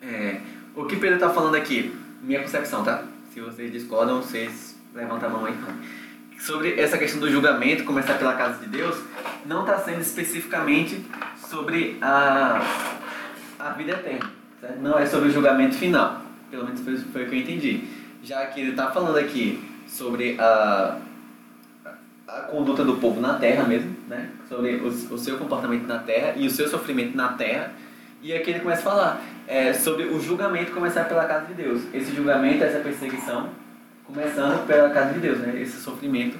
[0.00, 0.40] é,
[0.74, 3.02] o que Pedro está falando aqui, minha concepção, tá?
[3.34, 5.54] Se vocês discordam, vocês levantam a mão aí.
[6.38, 8.96] Sobre essa questão do julgamento, começar pela casa de Deus,
[9.44, 11.04] não está sendo especificamente
[11.50, 12.62] sobre a,
[13.58, 14.30] a vida eterna.
[14.60, 14.80] Certo?
[14.80, 16.22] Não é sobre o julgamento final.
[16.50, 17.95] Pelo menos foi, foi o que eu entendi.
[18.26, 20.98] Já que ele está falando aqui sobre a,
[22.26, 24.30] a conduta do povo na terra mesmo, né?
[24.48, 27.72] sobre o, o seu comportamento na terra e o seu sofrimento na terra.
[28.20, 31.82] E aqui ele começa a falar é, sobre o julgamento começar pela casa de Deus.
[31.94, 33.50] Esse julgamento, essa perseguição,
[34.04, 35.62] começando pela casa de Deus, né?
[35.62, 36.36] esse sofrimento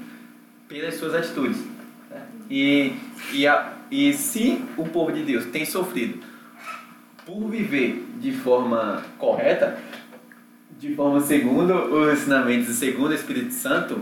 [0.67, 1.59] pelas suas atitudes.
[2.09, 2.27] certo?
[2.51, 2.97] E,
[3.33, 6.19] e, a, e se o povo de Deus tem sofrido
[7.25, 9.79] por viver de forma correta,
[10.79, 13.99] de forma segundo os ensinamentos e segundo o Espírito Santo,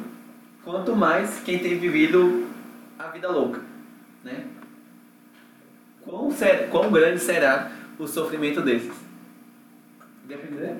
[0.64, 2.46] quanto mais quem tem vivido
[2.98, 3.60] a vida louca,
[4.24, 4.44] né?
[6.02, 8.92] Quão, ser, quão grande será o sofrimento desses?
[10.26, 10.76] Deu pra entender?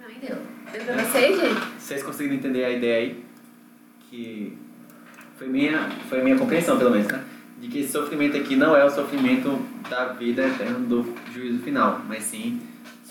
[0.00, 0.36] Não, deu.
[0.72, 1.60] Deu pra vocês, gente?
[1.78, 3.24] Vocês conseguiram entender a ideia aí?
[4.10, 4.58] Que
[5.36, 7.24] foi minha, foi minha compreensão, pelo menos, né?
[7.60, 12.02] De que esse sofrimento aqui não é o sofrimento da vida eterna do juízo final,
[12.06, 12.60] mas sim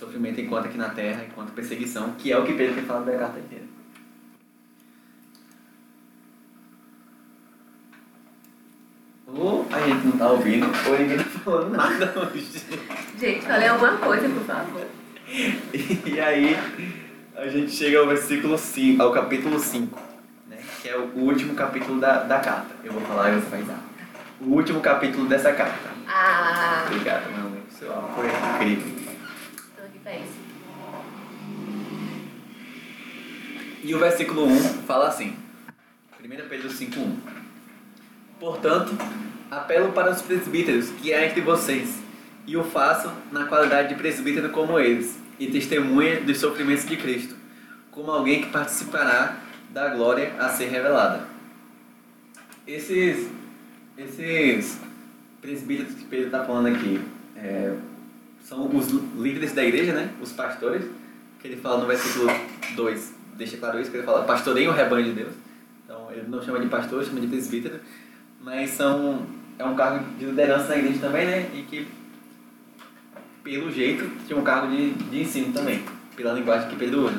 [0.05, 3.17] sofrimento enquanto aqui na terra, enquanto perseguição, que é o que Pedro tem falado da
[3.17, 3.65] carta inteira.
[9.27, 12.63] Ou a gente não tá ouvindo, ou ninguém tá falando nada hoje.
[13.19, 14.85] Gente, falei alguma coisa, por favor.
[16.05, 16.55] E aí
[17.35, 19.99] a gente chega ao versículo 5, ao capítulo 5,
[20.47, 20.57] né?
[20.81, 22.75] que é o último capítulo da, da carta.
[22.83, 23.79] Eu vou falar e você vai dar.
[24.39, 25.89] O último capítulo dessa carta.
[26.07, 27.63] Ah, Obrigado, meu amigo.
[27.69, 28.93] Seu aula foi incrível.
[29.75, 30.35] tô aqui pra isso.
[33.85, 35.35] E o versículo 1 fala assim:
[36.19, 37.17] 1 Pedro 5,1
[38.39, 38.97] Portanto,
[39.51, 41.99] apelo para os presbíteros que há entre vocês,
[42.47, 47.35] e o façam na qualidade de presbítero como eles, e testemunha dos sofrimentos de Cristo,
[47.91, 49.37] como alguém que participará
[49.69, 51.27] da glória a ser revelada.
[52.65, 53.29] Esses,
[53.95, 54.79] esses
[55.39, 56.99] presbíteros que Pedro está falando aqui
[57.35, 57.75] é,
[58.43, 60.09] são os líderes da igreja, né?
[60.19, 60.83] os pastores,
[61.39, 62.31] que ele fala no versículo
[62.75, 65.33] 2, deixa claro isso, que ele fala, pastoreiem o rebanho de Deus.
[65.83, 67.79] Então, ele não chama de pastor, chama de presbítero,
[68.41, 69.25] mas são,
[69.57, 71.49] é um cargo de liderança na igreja também, né?
[71.53, 71.87] E que,
[73.43, 75.83] pelo jeito, tinha um cargo de, de ensino também,
[76.15, 77.15] pela linguagem que Pedro usa.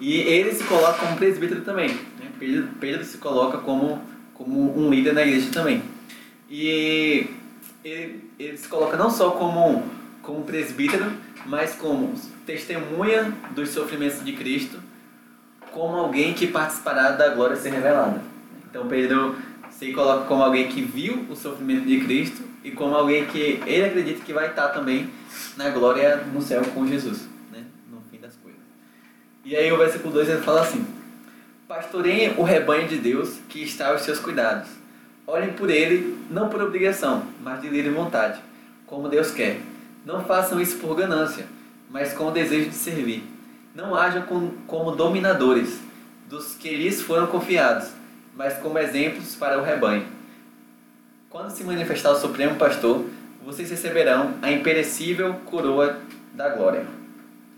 [0.00, 1.88] E ele se coloca como presbítero também.
[1.88, 2.30] Né?
[2.38, 4.00] Pedro, Pedro se coloca como,
[4.34, 5.82] como um líder na igreja também.
[6.48, 7.28] E
[7.84, 9.84] ele, ele se coloca não só como,
[10.22, 11.06] como presbítero,
[11.46, 12.14] mas como
[12.46, 14.78] testemunha dos sofrimentos de Cristo,
[15.72, 18.20] como alguém que participará da glória ser revelada.
[18.68, 19.36] Então Pedro
[19.70, 23.84] se coloca como alguém que viu o sofrimento de Cristo e como alguém que ele
[23.84, 25.08] acredita que vai estar também
[25.56, 27.64] na glória no céu com Jesus, né?
[27.90, 28.60] no fim das coisas.
[29.44, 30.86] E aí o versículo 2 ele fala assim:
[31.66, 34.68] Pastoreiem o rebanho de Deus que está aos seus cuidados.
[35.26, 38.40] Olhem por ele, não por obrigação, mas de livre vontade,
[38.86, 39.60] como Deus quer.
[40.04, 41.46] Não façam isso por ganância,
[41.88, 43.22] mas com o desejo de servir.
[43.74, 45.80] Não hajam com, como dominadores
[46.28, 47.90] dos que lhes foram confiados,
[48.36, 50.06] mas como exemplos para o rebanho.
[51.28, 53.04] Quando se manifestar o Supremo Pastor,
[53.44, 55.98] vocês receberão a imperecível coroa
[56.34, 56.84] da glória.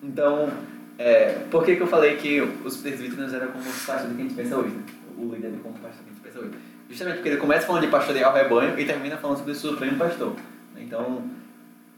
[0.02, 0.50] Então,
[0.98, 4.24] é, por que, que eu falei que os presbíteros eram como os pastores que a
[4.24, 4.82] gente pensa hoje, né?
[5.16, 6.50] O líder como pastor que a gente pensa hoje.
[6.88, 9.96] Justamente porque ele começa falando de pastorear o rebanho e termina falando sobre o Supremo
[9.96, 10.34] Pastor.
[10.76, 11.22] Então,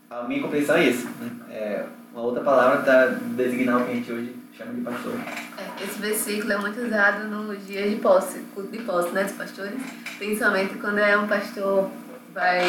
[0.09, 1.09] a minha compreensão é isso.
[1.21, 1.31] Né?
[1.51, 5.13] É uma outra palavra para designar o que a gente hoje chama de pastor.
[5.59, 9.33] É, esse versículo é muito usado nos dias de posse, culto de posse, né, dos
[9.33, 9.75] pastores,
[10.17, 11.91] principalmente quando é um pastor
[12.33, 12.63] vai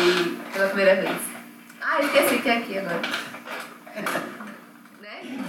[0.52, 1.18] pela primeira vez.
[1.80, 3.02] Ah, esqueci que é aqui agora.
[5.02, 5.46] né?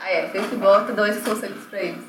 [0.00, 2.04] Ah, é, futebol, tu dá esses conselhos pra eles.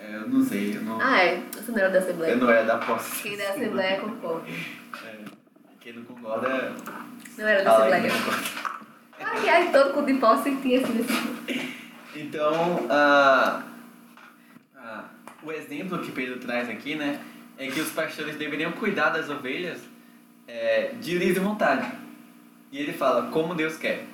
[0.00, 1.00] É, eu não sei, eu não.
[1.00, 2.32] Ah, é, você não era da Assembleia.
[2.32, 3.22] Eu não era da posse.
[3.22, 4.46] Quem da Assembleia concorda.
[4.48, 5.18] É,
[5.80, 6.72] quem não concorda.
[7.38, 8.75] Não era da fala aí Assembleia.
[9.18, 11.36] Que aí todo culto de tinha esse versículo.
[12.14, 13.62] Então, ah,
[14.76, 15.04] ah,
[15.42, 17.20] o exemplo que Pedro traz aqui, né,
[17.58, 19.80] é que os pastores deveriam cuidar das ovelhas
[20.48, 21.90] é, de livre vontade.
[22.72, 24.04] E ele fala, como Deus quer.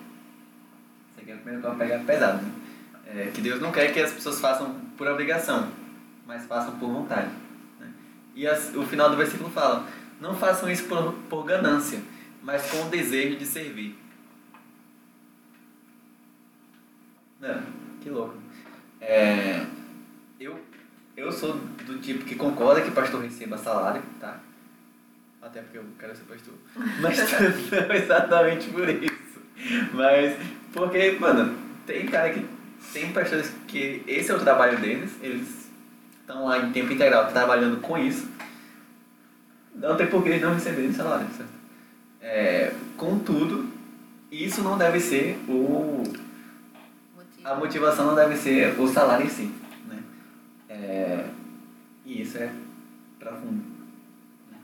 [1.11, 2.53] Isso aqui é a primeira coisa que pega pesado, né?
[3.15, 5.69] É, que Deus não quer que as pessoas façam por obrigação,
[6.27, 7.29] mas façam por vontade.
[7.81, 7.88] né?
[8.35, 9.87] E as- o final do versículo fala,
[10.21, 12.01] não façam isso por, por ganância,
[12.43, 13.99] mas com o desejo de servir.
[17.43, 17.61] Não,
[18.01, 18.37] que louco.
[19.01, 19.67] É,
[20.39, 20.57] eu,
[21.17, 24.39] eu sou do tipo que concorda que pastor receba salário, tá?
[25.43, 26.55] Até porque eu quero ser pastor.
[27.03, 29.43] Mas não exatamente por isso.
[29.93, 30.37] Mas
[30.73, 32.47] porque, mano, tem cara que.
[32.93, 35.71] Tem pastores que esse é o trabalho deles, eles
[36.21, 38.29] estão lá em tempo integral trabalhando com isso.
[39.75, 41.53] Não tem por que eles não receberem salário, certo?
[42.21, 43.69] É, contudo,
[44.31, 46.03] isso não deve ser o.
[47.45, 49.51] a motivação não deve ser o salário em si,
[49.89, 50.03] né?
[50.69, 51.27] É,
[52.05, 52.51] e isso é
[53.19, 53.63] profundo.
[54.51, 54.59] né?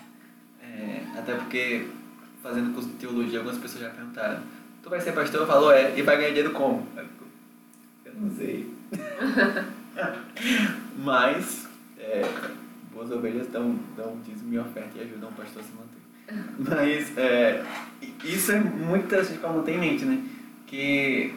[0.62, 1.86] É, até porque,
[2.42, 4.42] fazendo curso de teologia, algumas pessoas já perguntaram
[4.82, 5.40] Tu vai ser pastor?
[5.42, 5.98] Eu falo, é.
[5.98, 6.86] E vai ganhar dinheiro como?
[8.04, 8.72] Eu não sei.
[10.96, 12.22] Mas, é,
[12.92, 15.98] boas ovelhas dão, dão dízimo e oferta e ajudam o pastor a se manter.
[16.58, 17.64] Mas é,
[18.24, 20.22] isso é muito interessante para manter em mente, né?
[20.66, 21.34] Que,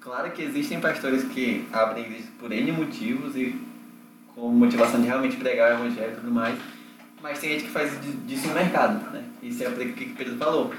[0.00, 3.54] claro que existem pastores que abrem igrejas por N motivos e
[4.34, 6.56] com motivação de realmente pregar o evangelho e tudo mais,
[7.20, 9.24] mas tem gente que faz di- disso um mercado, né?
[9.42, 10.72] Isso é o que o Pedro falou,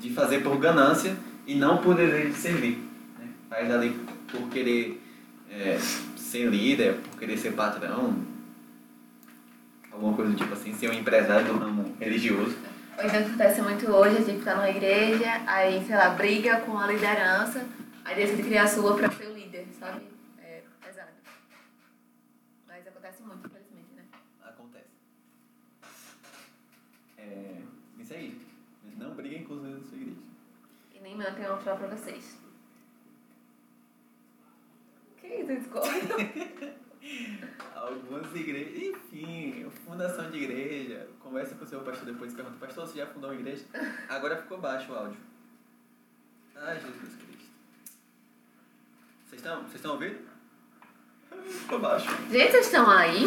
[0.00, 1.14] de fazer por ganância
[1.46, 2.78] e não por desejo de servir.
[3.18, 3.26] Né?
[3.50, 3.90] Faz ali
[4.30, 5.00] por querer
[5.50, 5.78] é,
[6.16, 8.16] ser líder, por querer ser patrão,
[9.92, 12.56] alguma coisa do tipo assim, ser um empresário do ramo religioso.
[12.98, 16.78] Ou então acontece muito hoje, a gente tá numa igreja, aí, sei lá, briga com
[16.78, 17.64] a liderança,
[18.04, 20.06] aí decide criar a sua pra ser o líder, sabe?
[20.38, 21.10] É pesado.
[22.66, 24.04] Mas acontece muito, infelizmente, né?
[24.42, 24.90] Acontece.
[27.18, 27.62] É,
[27.98, 28.40] isso aí.
[28.96, 30.20] Não briguem com os líderes da sua igreja.
[30.94, 32.38] E nem mantem uma pra vocês.
[35.18, 35.92] Que isso, discordo?
[37.74, 41.08] Algumas igrejas, enfim, fundação de igreja.
[41.20, 43.64] Conversa com o seu pastor depois e pergunta, pastor, você já fundou uma igreja?
[44.08, 45.20] Agora ficou baixo o áudio.
[46.54, 47.31] Ai, Jesus Cristo.
[49.32, 50.16] Vocês estão, vocês estão ouvindo?
[51.60, 52.06] Ficou baixo.
[52.30, 53.26] Gente, vocês estão aí?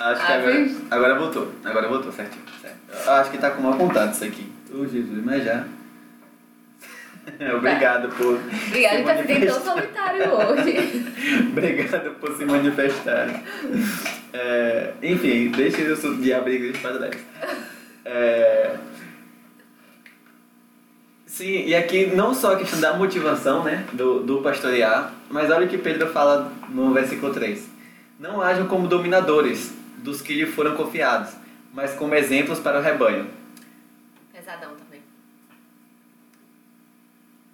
[0.00, 1.52] Acho que Ah, agora, agora voltou.
[1.62, 2.42] Agora voltou, certinho.
[2.62, 3.10] Certo.
[3.10, 4.50] Acho que tá com mal contato isso aqui.
[4.72, 5.66] Ô Jesus, mas já.
[7.58, 8.40] Obrigado por.
[8.68, 9.74] Obrigada, se a gente tá tão manifestar.
[9.74, 11.44] solitário hoje.
[11.52, 13.44] Obrigado por se manifestarem.
[14.32, 17.16] É, enfim, deixa eu assunto de abrir igreja para trás.
[18.06, 18.76] É,
[21.34, 25.66] sim, e aqui não só a questão da motivação né, do, do pastorear, mas olha
[25.66, 27.68] o que Pedro fala no versículo 3.
[28.18, 31.32] Não hajam como dominadores dos que lhe foram confiados,
[31.72, 33.26] mas como exemplos para o rebanho.
[34.32, 35.00] Pesadão também.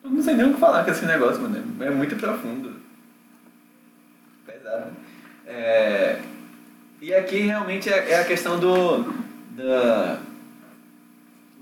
[0.04, 1.82] Eu não sei nem o que falar com esse negócio, mano.
[1.82, 2.74] É muito profundo.
[4.46, 4.90] Pesado.
[5.46, 6.20] É,
[7.00, 9.12] E aqui realmente é é a questão do.
[9.56, 10.18] Da,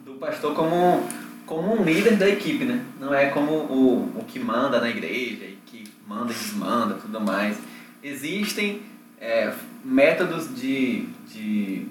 [0.04, 1.08] do pastor como,
[1.48, 2.84] como um líder da equipe, né?
[3.00, 7.18] Não é como o, o que manda na igreja e que manda e desmanda tudo
[7.20, 7.56] mais.
[8.02, 8.82] Existem
[9.18, 11.86] é, métodos de, de,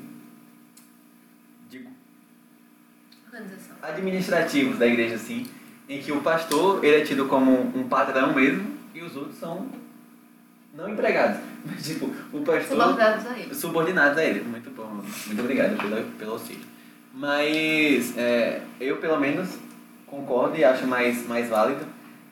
[1.70, 1.88] de
[3.82, 5.48] administrativos da igreja, assim,
[5.90, 9.68] em que o pastor ele é tido como um padrão mesmo e os outros são
[10.76, 13.56] não empregados, mas tipo, o pastor Subordinados a ele.
[13.56, 14.44] subordinados a ele.
[14.44, 16.77] Muito bom, muito obrigado pelo, pelo auxílio.
[17.18, 19.50] Mas é, eu, pelo menos,
[20.06, 21.84] concordo e acho mais, mais válido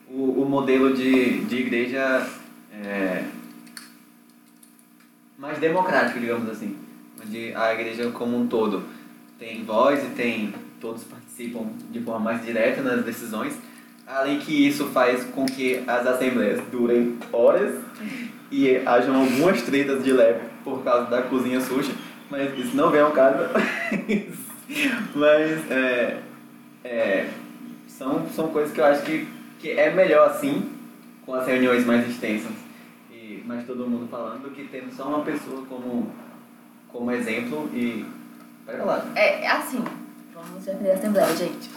[0.08, 2.30] o, o modelo de, de igreja
[2.72, 3.24] é,
[5.40, 6.78] mais democrático, digamos assim.
[7.20, 8.84] Onde a igreja como um todo
[9.40, 13.58] tem voz e tem todos participam de forma mais direta nas decisões.
[14.06, 17.74] Além que isso faz com que as assembleias durem horas
[18.52, 21.92] e hajam algumas tretas de leve por causa da cozinha suja,
[22.30, 23.40] mas isso não vem ao caso.
[25.16, 26.22] mas é,
[26.84, 27.30] é,
[27.88, 29.28] são, são coisas que eu acho que,
[29.60, 30.72] que é melhor assim,
[31.26, 32.52] com as reuniões mais extensas
[33.12, 36.12] e mais todo mundo falando, do que tendo só uma pessoa como,
[36.90, 38.06] como exemplo e.
[38.66, 39.06] Pega lá.
[39.16, 39.84] É, assim,
[40.34, 41.70] vamos defender a Assembleia, gente.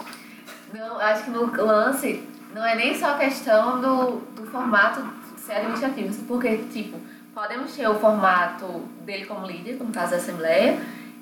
[0.73, 2.23] Não, acho que no lance
[2.53, 5.01] não é nem só questão do, do formato
[5.37, 6.97] ser administrativo, porque, tipo,
[7.33, 8.65] podemos ter o formato
[9.05, 10.79] dele como líder, como caso da Assembleia,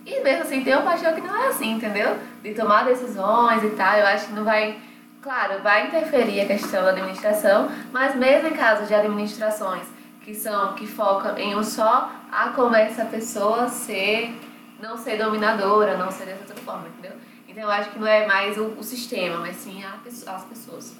[0.07, 2.17] e mesmo assim tem um pastor que não é assim, entendeu?
[2.41, 4.79] De tomar decisões e tal, eu acho que não vai.
[5.21, 9.85] Claro, vai interferir a questão da administração, mas mesmo em casos de administrações
[10.21, 14.33] que são que focam em um só, a como essa pessoa ser,
[14.81, 17.17] não ser dominadora, não ser dessa outra forma, entendeu?
[17.47, 20.97] Então eu acho que não é mais o, o sistema, mas sim a, as pessoas.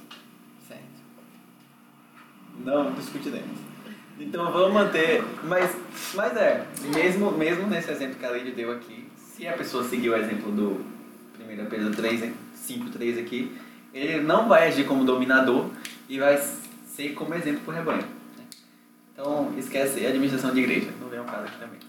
[0.68, 0.84] Certo.
[2.60, 3.67] Não discutiremos.
[4.20, 5.24] Então vamos manter.
[5.44, 5.76] Mas,
[6.16, 10.10] mas é, mesmo, mesmo nesse exemplo que a Lady deu aqui, se a pessoa seguir
[10.10, 10.86] o exemplo do
[11.40, 13.56] 1 Pedro 3, 5, 3 aqui,
[13.94, 15.70] ele não vai agir como dominador
[16.10, 16.38] e vai
[16.88, 18.02] ser como exemplo para o rebanho.
[18.38, 18.44] né?
[19.14, 21.80] Então esquece a administração de igreja, não vem ao caso aqui também.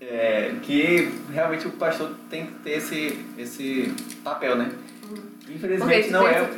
[0.00, 4.70] É, que realmente o pastor tem que ter esse, esse papel, né?
[5.48, 6.48] Infelizmente Porque não é.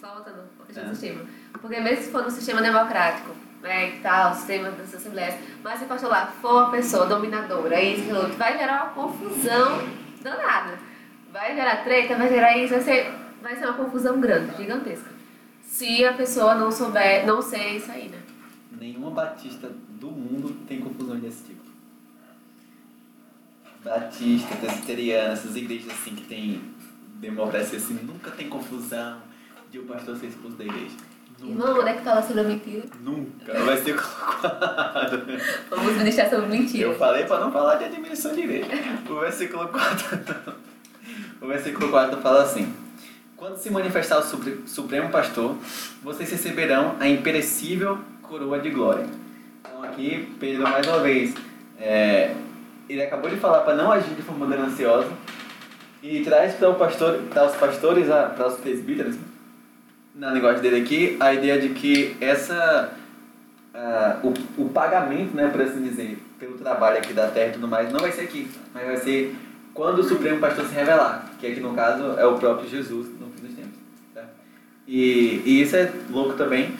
[0.00, 0.36] Só voltando
[0.68, 0.88] do É.
[0.90, 1.22] sistema.
[1.60, 5.78] Porque mesmo se for no sistema democrático, né, e tal, o sistema das assembleias, mas
[5.78, 9.86] se pastor lá for uma pessoa dominadora, isso e outro, vai gerar uma confusão
[10.22, 10.78] danada.
[11.32, 15.10] Vai gerar treta, vai gerar isso, vai ser, vai ser uma confusão grande, gigantesca.
[15.62, 18.18] Se a pessoa não souber, não ser isso aí, né?
[18.72, 21.60] Nenhuma batista do mundo tem confusões desse tipo.
[23.84, 26.74] Batista, presbiteriana, essas igrejas assim que tem
[27.20, 29.20] democracia assim, nunca tem confusão
[29.70, 30.96] de o pastor ser expulso da igreja.
[31.42, 32.82] Irmão, onde é que fala sobre a mentira?
[33.00, 35.22] Nunca vai ser colocado.
[35.70, 36.88] Vamos ministrar sobre mentira.
[36.88, 38.66] Eu falei para não falar de administração de igreja.
[39.08, 40.18] O versículo 4.
[41.40, 42.72] o versículo 4 fala assim:
[43.36, 45.56] Quando se manifestar o supre- Supremo Pastor,
[46.02, 49.06] vocês receberão a imperecível coroa de glória.
[49.60, 51.34] Então, aqui, Pedro, mais uma vez,
[51.80, 52.34] é,
[52.88, 55.08] ele acabou de falar para não agir de forma gananciosa
[56.02, 59.16] e traz para o pastor, para os pastores, para os presbíteros,
[60.20, 62.92] na linguagem dele aqui, a ideia de que essa
[63.74, 67.66] ah, o, o pagamento, né, por assim dizer, pelo trabalho aqui da terra e tudo
[67.66, 69.34] mais, não vai ser aqui, mas vai ser
[69.72, 73.30] quando o Supremo Pastor se revelar, que aqui no caso é o próprio Jesus no
[73.30, 73.78] fim dos tempos.
[74.14, 74.24] Tá?
[74.86, 76.74] E, e isso é louco também,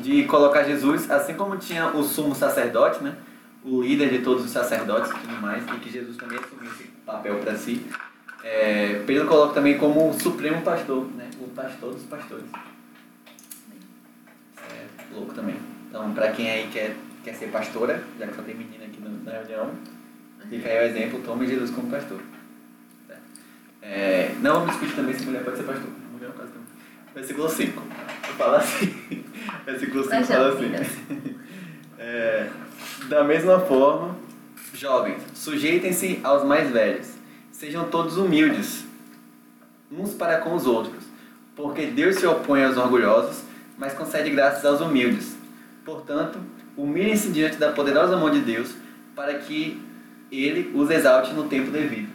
[0.00, 3.14] de colocar Jesus, assim como tinha o sumo sacerdote, né,
[3.62, 6.84] o líder de todos os sacerdotes e tudo mais, e que Jesus também assumiu esse
[7.04, 7.84] papel para si,
[8.42, 12.44] é, Pedro coloca também como o Supremo Pastor, né, o pastor dos pastores.
[14.58, 15.56] É louco também.
[15.88, 19.32] Então, pra quem aí quer, quer ser pastora, já que só tem menina aqui na
[19.32, 19.70] reunião,
[20.48, 22.20] fica aí o exemplo, tome Jesus como pastor.
[23.08, 23.14] Tá?
[23.82, 25.90] É, não discutir também se mulher pode ser pastor.
[26.12, 26.66] Mulher é um caso também.
[27.14, 27.82] Versículo 5.
[28.38, 28.94] Fala assim.
[29.66, 30.64] Versículo 5 Mas já, fala assim.
[30.64, 30.88] filhas.
[32.02, 32.48] É,
[33.10, 34.16] da mesma forma,
[34.72, 37.19] jovens, sujeitem-se aos mais velhos.
[37.60, 38.86] Sejam todos humildes,
[39.92, 41.04] uns para com os outros,
[41.54, 43.42] porque Deus se opõe aos orgulhosos,
[43.76, 45.36] mas concede graças aos humildes.
[45.84, 46.38] Portanto,
[46.74, 48.74] humilhem-se diante da poderosa mão de Deus,
[49.14, 49.78] para que
[50.32, 52.08] Ele os exalte no tempo devido.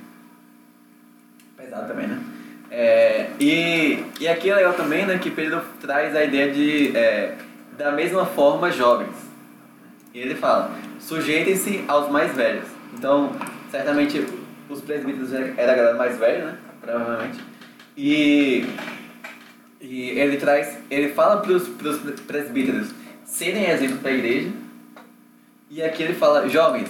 [1.56, 2.24] Pesado também, né?
[2.72, 7.38] É, e, e aqui é legal também né, que Pedro traz a ideia de, é,
[7.78, 9.16] da mesma forma, jovens.
[10.12, 12.66] E ele fala, sujeitem-se aos mais velhos.
[12.98, 13.32] Então,
[13.70, 14.26] certamente,
[14.70, 16.58] os presbíteros era a galera mais velha, né?
[16.82, 17.40] Provavelmente.
[17.98, 18.66] E,
[19.82, 21.68] e ele traz, ele fala para os
[22.28, 22.90] presbíteros
[23.24, 24.50] serem exemplo para a igreja.
[25.70, 26.90] E aqui ele fala, jovens,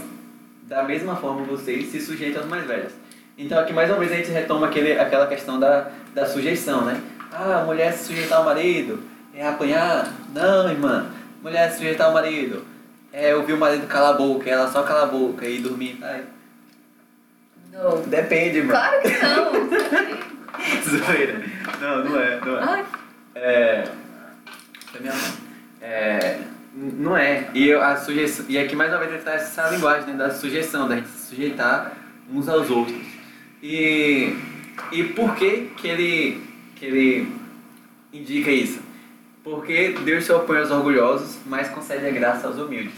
[0.64, 2.94] da mesma forma vocês se sujeitam aos mais velhos.
[3.38, 7.02] Então aqui mais uma vez a gente retoma aquele, aquela questão da, da sujeição, né?
[7.32, 9.00] Ah, a mulher se sujeitar ao marido
[9.34, 10.14] é apanhar?
[10.34, 11.08] Não, irmã.
[11.42, 12.64] Mulher se sujeitar ao marido
[13.12, 15.98] é ouvir o marido calar a boca, ela só cala a boca e dormir.
[16.02, 16.24] Ai,
[17.76, 18.02] Não.
[18.04, 18.72] depende, irmã.
[18.72, 20.26] Claro que não.
[21.06, 21.44] Zoeira.
[21.82, 22.64] Não, não é, não é.
[22.64, 22.86] Ai,
[23.36, 23.84] É.
[24.92, 25.32] Foi minha mãe.
[25.82, 26.40] É.
[26.74, 27.50] Não é.
[27.54, 30.32] E, eu, a sujeição, e aqui mais uma vez ele traz essa linguagem né, da
[30.32, 31.92] sujeição, da gente se sujeitar
[32.32, 32.98] uns aos outros.
[33.62, 34.36] E,
[34.92, 36.44] e por que, que, ele,
[36.76, 37.34] que ele
[38.12, 38.82] indica isso?
[39.44, 42.96] Porque Deus se opõe aos orgulhosos, mas concede a graça aos humildes.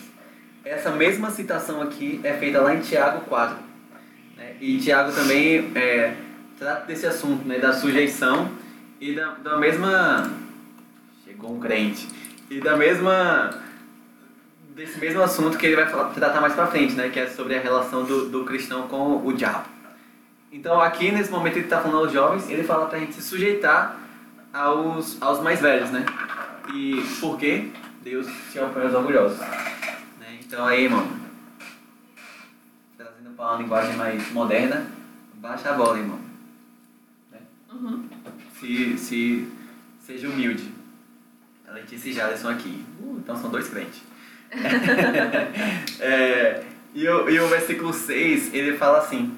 [0.63, 3.66] essa mesma citação aqui é feita lá em Tiago 4.
[4.37, 4.55] Né?
[4.61, 6.15] E Tiago também é,
[6.57, 7.59] trata desse assunto, né?
[7.59, 8.49] da sujeição
[9.01, 10.31] e da, da mesma.
[11.25, 12.07] Chegou um crente.
[12.49, 13.49] E da mesma.
[14.75, 17.09] desse mesmo assunto que ele vai falar, tratar mais pra frente, né?
[17.09, 19.65] que é sobre a relação do, do cristão com o diabo.
[20.51, 23.97] Então, aqui nesse momento, ele está falando aos jovens, ele fala pra gente se sujeitar
[24.53, 26.05] aos, aos mais velhos, né?
[26.73, 27.69] E por quê?
[28.01, 29.39] Deus se opõe aos orgulhosos.
[29.39, 30.39] Né?
[30.41, 31.05] Então aí, irmão,
[33.37, 34.87] para uma linguagem mais moderna,
[35.35, 36.19] baixa a bola, irmão.
[37.31, 37.39] Né?
[37.71, 38.09] Uhum.
[38.59, 39.47] Se, se,
[39.99, 40.73] seja humilde.
[41.67, 42.83] A Letícia e Jaderson aqui.
[42.99, 44.01] Uh, então são dois crentes.
[45.99, 46.63] é,
[46.95, 49.37] e, o, e o versículo 6, ele fala assim: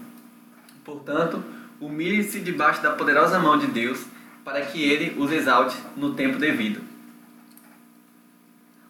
[0.86, 1.44] Portanto,
[1.82, 4.06] humilhe-se debaixo da poderosa mão de Deus,
[4.46, 6.82] para que ele os exalte no tempo devido.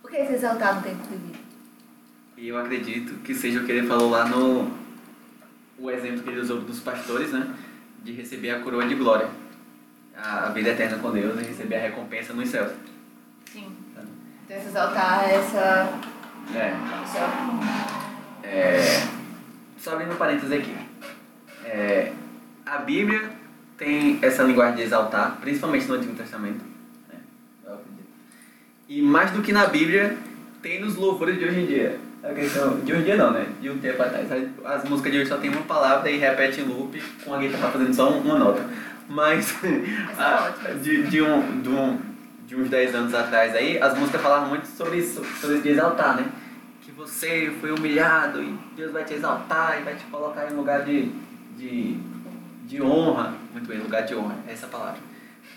[0.04, 1.40] O que é se exaltar no tempo devido?
[2.38, 4.79] E eu acredito que seja o que ele falou lá no.
[5.80, 7.48] O exemplo que ele usou dos pastores, né?
[8.04, 9.28] De receber a coroa de glória.
[10.16, 12.72] A, vida eterna com Deus e receber a recompensa nos céus.
[13.52, 13.74] Sim.
[13.94, 14.04] Então,
[14.62, 16.00] se exaltar essa.
[16.54, 16.74] É.
[17.04, 17.90] essa-
[18.44, 19.08] É,
[19.78, 20.76] só abrindo um parênteses aqui.
[21.66, 22.12] É,
[22.66, 23.30] a Bíblia
[23.78, 26.64] tem essa linguagem de exaltar, principalmente no Antigo Testamento.
[27.10, 27.20] né?
[27.66, 28.08] Eu acredito.
[28.90, 30.18] E mais do que na Bíblia,
[30.62, 32.00] tem nos louvores de hoje em dia.
[32.24, 33.46] A questão, de em dia não, né?
[33.62, 34.28] De um tempo atrás.
[34.66, 37.70] As músicas de hoje só tem uma palavra e repete em loop com a guitarra
[37.72, 38.62] fazendo só uma nota.
[39.08, 40.76] Mas Essa é a- ótima.
[40.80, 41.98] de, de, um, de, um,
[42.46, 45.70] de uns 10 anos atrás aí, as músicas falavam muito sobre isso, sobre isso de
[45.70, 46.26] exaltar, né?
[46.82, 50.58] Que você foi humilhado e Deus vai te exaltar e vai te colocar em um
[50.58, 51.10] lugar de,
[51.58, 51.98] de,
[52.66, 53.34] de honra.
[53.54, 55.00] Muito bem, lugar de honra, essa é a palavra.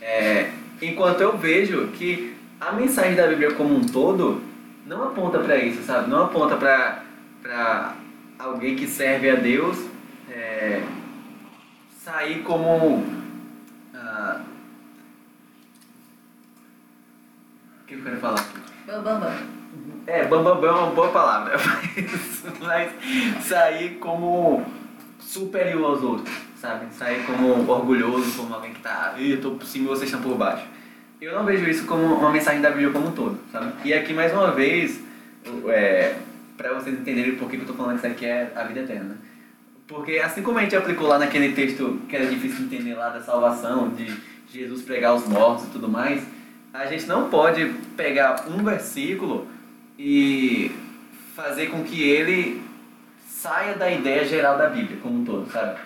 [0.00, 0.50] É,
[0.80, 4.40] enquanto eu vejo que a mensagem da Bíblia como um todo
[4.86, 6.10] não aponta para isso, sabe?
[6.10, 7.94] Não aponta para
[8.38, 9.78] alguém que serve a Deus
[10.30, 10.82] é,
[11.98, 13.04] sair como.
[13.94, 14.40] ah,
[17.82, 18.44] o que eu quero falar?
[18.86, 19.62] Bam, bam, bam.
[20.06, 21.56] É, bambambam é uma boa palavra,
[22.60, 24.64] mas, mas sair como
[25.20, 26.92] superior aos outros, sabe?
[26.92, 30.20] Sair como orgulhoso, como alguém que tá, "Ih, eu tô por cima e vocês estão
[30.20, 30.66] por baixo.
[31.22, 33.72] Eu não vejo isso como uma mensagem da Bíblia como um todo, sabe?
[33.84, 35.00] E aqui, mais uma vez,
[35.68, 36.16] é,
[36.56, 39.16] para vocês entenderem por que eu tô falando isso aqui é a vida eterna.
[39.86, 43.10] Porque assim como a gente aplicou lá naquele texto que era difícil de entender lá
[43.10, 44.12] da salvação, de
[44.52, 46.24] Jesus pregar os mortos e tudo mais,
[46.74, 49.46] a gente não pode pegar um versículo
[49.96, 50.72] e
[51.36, 52.60] fazer com que ele
[53.28, 55.78] saia da ideia geral da Bíblia como um todo, sabe?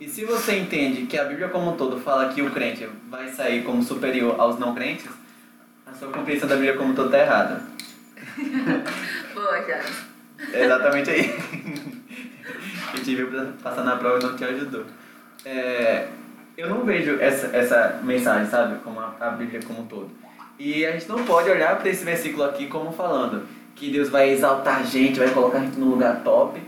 [0.00, 3.28] E se você entende que a Bíblia como um todo fala que o crente vai
[3.28, 5.06] sair como superior aos não crentes,
[5.86, 7.62] a sua compreensão da Bíblia como um todo está errada.
[9.34, 9.82] Boa, já.
[10.54, 11.38] É exatamente aí.
[12.94, 14.84] Eu tive pra passar na prova e não te ajudou.
[15.44, 16.08] É,
[16.56, 18.80] eu não vejo essa, essa mensagem, sabe?
[18.80, 20.10] Como a, a Bíblia como um todo.
[20.58, 23.46] E a gente não pode olhar para esse versículo aqui como falando
[23.76, 26.60] que Deus vai exaltar a gente, vai colocar a gente num lugar top,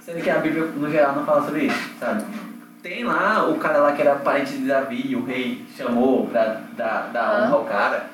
[0.00, 2.24] sendo que a Bíblia no geral não fala sobre isso, sabe?
[2.86, 7.10] Tem lá o cara lá que era parente de Davi, o rei chamou pra dar,
[7.12, 8.10] dar honra ao cara.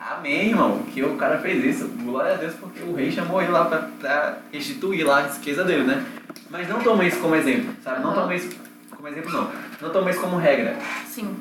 [0.00, 1.86] Amém, irmão, que o cara fez isso.
[2.02, 5.62] Glória a Deus, porque o rei chamou ele lá pra, pra restituir lá a riqueza
[5.62, 6.04] dele, né?
[6.50, 8.02] Mas não toma isso como exemplo, sabe?
[8.02, 8.50] Não toma isso
[8.90, 9.52] como exemplo, não.
[9.80, 10.74] Não toma isso como regra.
[11.06, 11.36] Sim.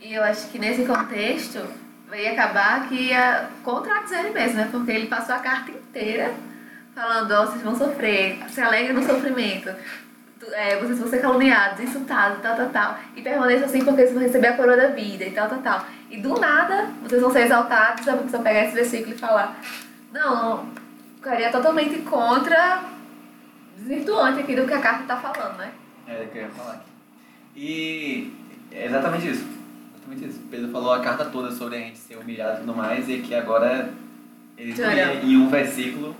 [0.00, 1.60] E eu acho que nesse contexto
[2.08, 4.68] vai acabar que ia contradizer ele mesmo, né?
[4.70, 6.32] Porque ele passou a carta inteira
[6.94, 9.68] falando, ó, vocês vão sofrer, se alegrem no sofrimento.
[10.52, 12.98] É, vocês vão ser caluniados, insultados, tal, tal, tal.
[13.16, 15.84] E permaneçam assim porque vocês vão receber a coroa da vida e tal, tal, tal.
[16.10, 19.60] E do nada, vocês vão ser exaltados, a pessoa pegar esse versículo e falar,
[20.12, 20.68] não,
[21.16, 22.84] ficaria totalmente contra,
[23.76, 25.72] desvirtuante aqui do que a carta está falando, né?
[26.06, 26.90] É eu ia falar aqui.
[27.56, 28.32] E
[28.70, 29.46] é exatamente isso.
[29.96, 30.40] Exatamente isso.
[30.50, 33.34] Pedro falou a carta toda sobre a gente ser humilhado e tudo mais, e que
[33.34, 33.92] agora
[34.56, 34.74] ele
[35.24, 36.16] em um versículo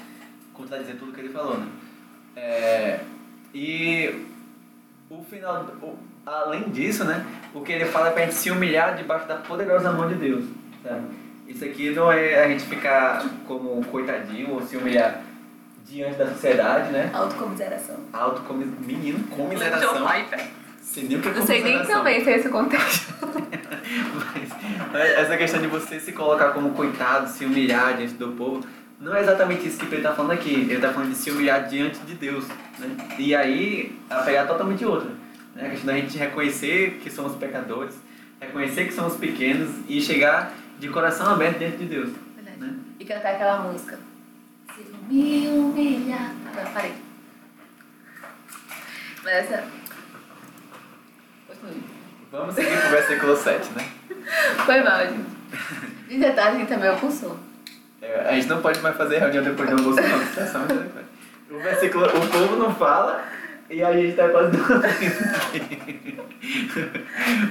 [0.53, 1.67] contradizer tudo que ele falou, né?
[2.37, 3.01] É,
[3.55, 4.27] e
[5.11, 5.97] o final, o-
[6.27, 7.25] além disso, né?
[7.55, 10.45] O que ele fala é pra gente se humilhar debaixo da poderosa mão de Deus,
[10.83, 11.03] sabe?
[11.47, 15.23] Isso aqui não é a gente ficar como um coitadinho ou se humilhar
[15.87, 17.11] diante da sociedade, né?
[17.15, 17.97] Autocomiseração.
[18.13, 20.07] Auto menino, comiseração.
[20.83, 23.15] Sei nem o que é Não sei nem também se é esse contexto.
[24.15, 24.49] Mas
[24.93, 28.63] mas essa questão de você se colocar como coitado, se humilhar diante do povo,
[29.01, 30.53] não é exatamente isso que Pedro está falando aqui.
[30.53, 32.47] Ele está falando de se humilhar diante de Deus.
[32.79, 32.97] Né?
[33.19, 35.11] E aí, a pegada é totalmente outra.
[35.55, 35.67] Né?
[35.67, 37.95] A questão da gente reconhecer que somos pecadores,
[38.41, 42.11] reconhecer que somos pequenos e chegar de coração aberto diante de Deus.
[42.59, 42.75] Né?
[42.99, 43.99] E cantar aquela música.
[44.75, 46.33] Se eu me humilhar.
[46.51, 46.93] Agora parei.
[49.23, 49.65] Mas essa.
[51.47, 51.83] Continue.
[52.33, 53.89] Vamos seguir pro versículo 7, né?
[54.67, 55.39] Foi mal, gente.
[56.09, 57.48] De detalhe, a gente também almoçou.
[58.01, 60.35] É, a gente não pode mais fazer reunião depois do almoço, não.
[60.35, 60.59] Tá só.
[61.51, 63.25] O versículo, o povo não fala
[63.71, 64.57] e a gente tá quase.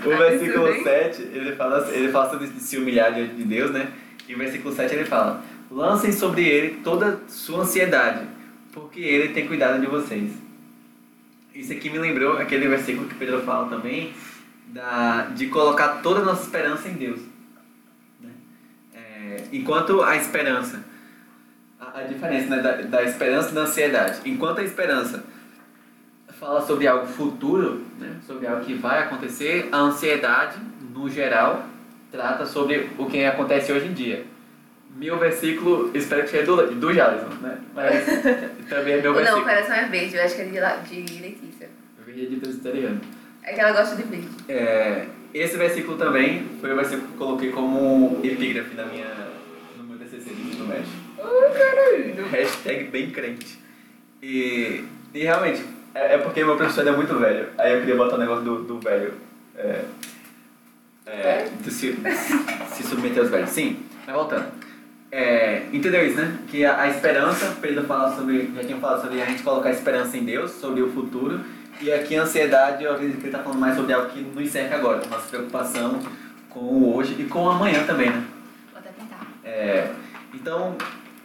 [0.06, 0.84] O versículo isso bem?
[0.84, 3.92] 7, ele fala, ele fala sobre se humilhar diante de Deus, né?
[4.28, 8.26] E o versículo 7 ele fala: Lancem sobre ele toda sua ansiedade,
[8.74, 10.32] porque ele tem cuidado de vocês.
[11.54, 14.14] Isso aqui me lembrou aquele versículo que Pedro fala também,
[14.68, 17.20] da, de colocar toda a nossa esperança em Deus.
[19.28, 20.84] É, enquanto a esperança,
[21.80, 25.24] a, a diferença né, da, da esperança e da ansiedade, enquanto a esperança
[26.40, 30.58] fala sobre algo futuro, né, sobre algo que vai acontecer, a ansiedade,
[30.94, 31.66] no geral,
[32.12, 34.26] trata sobre o que acontece hoje em dia.
[34.96, 37.60] Meu versículo, espero que seja do, do Jalisson, né?
[37.76, 38.04] Mas
[38.68, 39.44] também é meu Ou não, o versículo.
[39.44, 41.70] coração é verde, eu acho que é de, de Letícia.
[42.04, 43.02] Veja de presbiteriano.
[43.44, 44.30] É que ela gosta de verde.
[44.50, 49.08] É, esse versículo também foi o versículo que eu coloquei como epígrafe na minha,
[49.78, 50.86] no meu TCC de ensino médio.
[51.18, 52.28] Oh, caralho!
[52.32, 53.60] Hashtag bem crente.
[54.22, 55.64] E, e realmente,
[55.94, 57.50] é, é porque meu professor é muito velho.
[57.58, 59.14] Aí eu queria botar o negócio do, do velho.
[59.56, 59.82] É,
[61.06, 61.98] é, de se,
[62.74, 63.50] se submeter aos velhos.
[63.50, 64.46] Sim, mas voltando.
[65.12, 66.38] É, entendeu isso, né?
[66.48, 69.72] Que a, a esperança, Pedro fala sobre, já tinha falado sobre a gente colocar a
[69.72, 71.40] esperança em Deus, sobre o futuro.
[71.80, 74.50] E aqui a ansiedade, eu acredito que ele está falando mais sobre algo que nos
[74.50, 76.02] cerca agora, nossa preocupação
[76.50, 78.26] com o hoje e com o amanhã também, né?
[78.72, 79.28] Vou até tentar.
[79.44, 79.92] É,
[80.34, 80.76] então,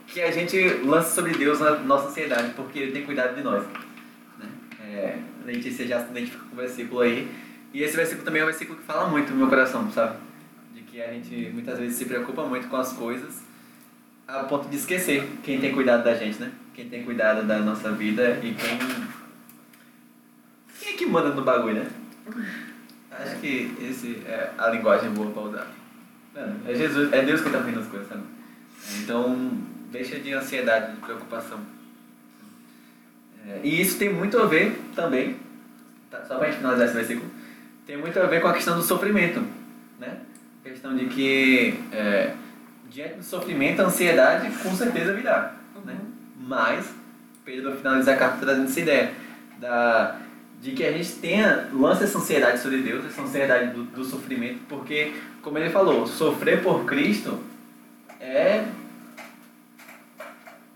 [0.07, 3.65] que a gente lance sobre Deus na nossa ansiedade, porque Ele tem cuidado de nós.
[4.39, 4.49] Né?
[4.85, 7.31] É, a Letícia já se identifica com o versículo aí.
[7.73, 10.19] E esse versículo também é um versículo que fala muito no meu coração, sabe?
[10.75, 13.43] De que a gente muitas vezes se preocupa muito com as coisas
[14.29, 16.53] a ponto de esquecer quem tem cuidado da gente, né?
[16.75, 18.79] Quem tem cuidado da nossa vida e quem.
[21.03, 21.91] Que manda no bagulho, né?
[23.11, 25.67] Acho que esse é a linguagem boa pra usar.
[26.33, 28.23] Mano, é Jesus, é Deus que tá fazendo as coisas, sabe?
[29.01, 29.51] Então,
[29.91, 31.59] deixa de ansiedade, de preocupação.
[33.49, 35.37] É, e isso tem muito a ver também,
[36.09, 37.29] tá, só pra gente finalizar esse versículo,
[37.85, 39.45] tem muito a ver com a questão do sofrimento,
[39.99, 40.19] né?
[40.65, 42.33] A questão de que é,
[42.89, 45.99] diante do sofrimento, a ansiedade com certeza virá, né?
[46.39, 46.95] Mas,
[47.45, 49.13] Pedro finaliza a carta trazendo essa ideia
[49.59, 50.22] da,
[50.63, 54.61] de que a gente tenha, lance essa ansiedade sobre Deus, essa ansiedade do, do sofrimento,
[54.69, 57.41] porque, como ele falou, sofrer por Cristo
[58.21, 58.65] é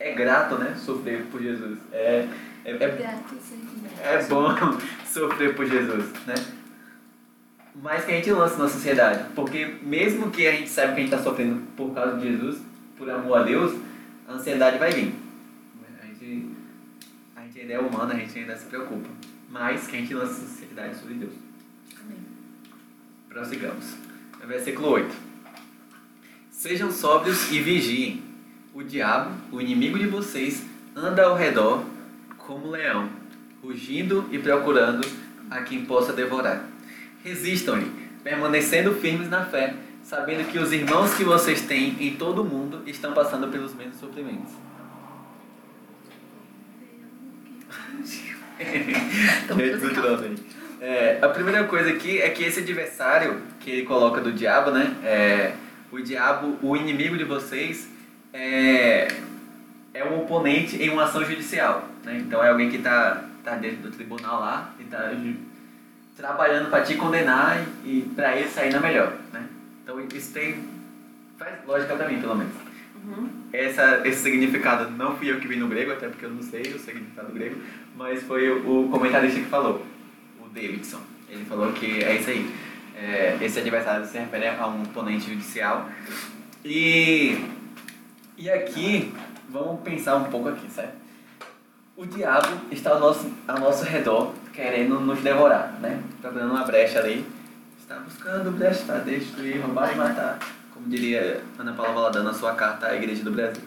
[0.01, 0.75] é grato, né?
[0.77, 1.79] Sofrer por Jesus.
[1.93, 2.29] É,
[2.65, 4.03] é, é, Grato seja.
[4.03, 4.49] é bom
[5.07, 6.35] sofrer por Jesus, né?
[7.75, 9.25] Mas que a gente lance nossa ansiedade.
[9.35, 12.61] Porque mesmo que a gente saiba que a gente está sofrendo por causa de Jesus,
[12.99, 13.79] por amor a Deus,
[14.27, 15.15] a ansiedade vai vir.
[16.03, 16.51] A gente,
[17.37, 19.09] a gente ainda é humano, a gente ainda se preocupa.
[19.59, 21.33] Mas que a gente lance essa ansiedade sobre Deus.
[21.99, 22.19] Amém.
[23.29, 23.95] Prossigamos.
[24.47, 25.17] Versículo 8.
[26.51, 28.23] Sejam sóbrios e vigiem.
[28.75, 30.63] O diabo, o inimigo de vocês,
[30.95, 31.83] anda ao redor
[32.37, 33.09] como leão,
[33.63, 35.07] rugindo e procurando
[35.51, 36.69] a quem possa devorar.
[37.25, 37.91] Resistam-lhe,
[38.23, 42.83] permanecendo firmes na fé, sabendo que os irmãos que vocês têm em todo o mundo
[42.87, 44.53] estão passando pelos mesmos sofrimentos.
[50.81, 54.95] É, a primeira coisa aqui é que esse adversário que ele coloca do diabo, né?
[55.05, 55.53] É,
[55.91, 57.89] o diabo, o inimigo de vocês,
[58.33, 59.09] é,
[59.95, 61.89] é um oponente em uma ação judicial.
[62.05, 62.19] Né?
[62.19, 65.13] Então é alguém que está tá dentro do tribunal lá e está
[66.17, 69.13] trabalhando para te condenar e, e para ele sair na melhor.
[69.33, 69.45] Né?
[69.83, 70.65] Então isso tem.
[71.39, 72.66] faz lógica para mim, pelo menos.
[73.07, 73.29] Uhum.
[73.53, 76.63] Essa, esse significado não fui eu que vi no grego, até porque eu não sei
[76.63, 77.61] o significado grego,
[77.97, 79.87] mas foi o, comentarista que falou,
[80.45, 81.01] o Davidson.
[81.31, 82.51] Ele falou que é isso aí.
[82.97, 85.89] É, esse adversário se refere a um oponente judicial.
[86.65, 87.39] E,
[88.37, 89.13] e aqui,
[89.49, 90.97] vamos pensar um pouco aqui, certo?
[91.97, 96.03] O diabo está ao nosso, ao nosso redor, querendo nos devorar, né?
[96.21, 97.25] Procurando uma brecha ali.
[97.79, 100.39] Está buscando brecha para destruir, roubar e matar.
[100.87, 103.63] Diria Ana Paula Valadão sua carta à Igreja do Brasil.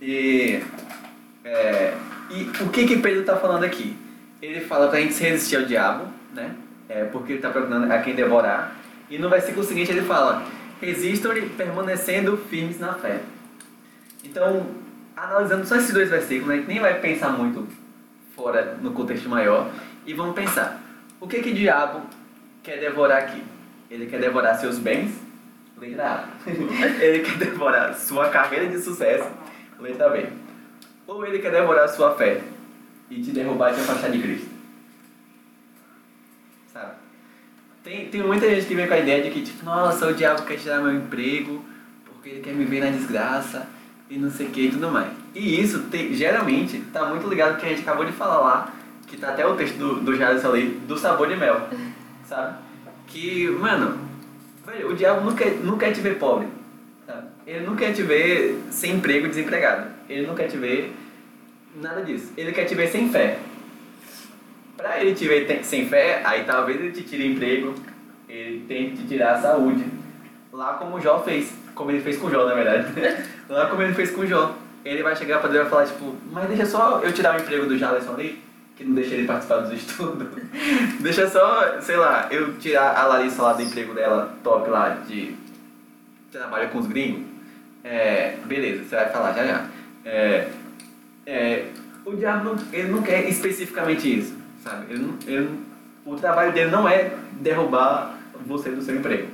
[0.00, 0.62] E,
[1.44, 1.94] é,
[2.30, 3.94] e o que que Pedro está falando aqui?
[4.40, 6.54] Ele fala para a gente se resistir ao diabo, né?
[6.88, 8.74] É, porque ele está procurando a quem devorar.
[9.10, 10.42] E no versículo seguinte ele fala:
[10.80, 13.20] resistam-lhe permanecendo firmes na fé.
[14.24, 14.66] Então,
[15.14, 17.68] analisando só esses dois versículos, né, a gente nem vai pensar muito
[18.34, 19.70] fora no contexto maior.
[20.06, 20.80] E vamos pensar:
[21.20, 22.00] o que que o diabo
[22.62, 23.44] quer devorar aqui?
[23.90, 25.27] Ele quer devorar seus bens?
[25.80, 26.50] Letra A.
[27.00, 29.28] ele quer devorar sua carreira de sucesso?
[29.78, 30.26] Letra B.
[31.06, 32.42] ou ele quer devorar sua fé
[33.08, 34.48] e te derrubar e te afastar de Cristo.
[36.72, 36.92] Sabe?
[37.84, 40.42] Tem, tem muita gente que vem com a ideia de que, tipo, nossa, o diabo
[40.42, 41.64] quer tirar meu emprego
[42.04, 43.68] porque ele quer me ver na desgraça
[44.10, 45.12] e não sei o que e tudo mais.
[45.34, 48.72] E isso, geralmente, tá muito ligado ao que a gente acabou de falar lá,
[49.06, 51.68] que tá até o texto do, do Jadson ali, do sabor de mel,
[52.24, 52.56] sabe?
[53.06, 54.07] Que, mano,
[54.68, 56.48] velho, o diabo quer, não quer te ver pobre?
[57.46, 59.86] Ele não quer te ver sem emprego desempregado.
[60.08, 60.92] Ele não quer te ver
[61.76, 62.32] nada disso.
[62.36, 63.38] Ele quer te ver sem fé.
[64.76, 67.74] Pra ele te ver sem fé, aí talvez ele te tire emprego,
[68.28, 69.84] ele tente te tirar a saúde.
[70.52, 72.86] Lá como o Jó fez, como ele fez com o Jó, na verdade.
[73.48, 74.54] Lá como ele fez com o Jó.
[74.84, 77.66] Ele vai chegar pra Deus e falar, tipo, mas deixa só eu tirar o emprego
[77.66, 78.42] do Jaleson ali,
[78.78, 80.28] que não deixa ele participar dos estudos.
[81.00, 85.34] deixa só, sei lá, eu tirar a Larissa lá do emprego dela, top lá, de
[86.30, 87.26] trabalha com os gringos.
[87.82, 89.66] É, beleza, você vai falar já já.
[90.04, 90.48] É,
[91.26, 91.66] é,
[92.04, 94.92] o diabo não, ele não quer especificamente isso, sabe?
[94.92, 95.58] Ele não, ele,
[96.06, 98.14] o trabalho dele não é derrubar
[98.46, 99.26] você do seu emprego,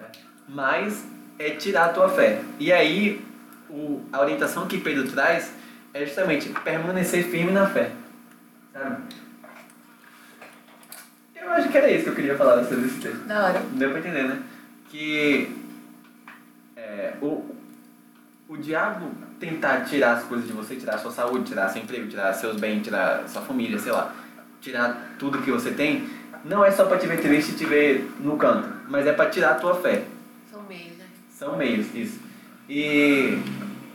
[0.00, 0.06] né?
[0.48, 1.06] mas
[1.38, 2.42] é tirar a tua fé.
[2.58, 3.24] E aí,
[3.68, 5.52] o, a orientação que Pedro traz
[5.94, 7.92] é justamente permanecer firme na fé,
[8.72, 9.02] sabe?
[11.34, 13.24] Eu acho que era isso que eu queria falar sobre esse texto.
[13.26, 13.62] Da hora.
[13.72, 14.42] Deu pra entender, né?
[14.90, 15.56] Que
[16.76, 17.44] é, o,
[18.48, 22.08] o diabo tentar tirar as coisas de você, tirar a sua saúde, tirar seu emprego,
[22.08, 24.14] tirar seus bens, tirar sua família, sei lá,
[24.60, 26.08] tirar tudo que você tem,
[26.44, 29.30] não é só pra te ver triste e te ver no canto, mas é pra
[29.30, 30.04] tirar a tua fé.
[30.50, 31.06] São meios, né?
[31.30, 32.20] São meios, isso.
[32.68, 33.38] E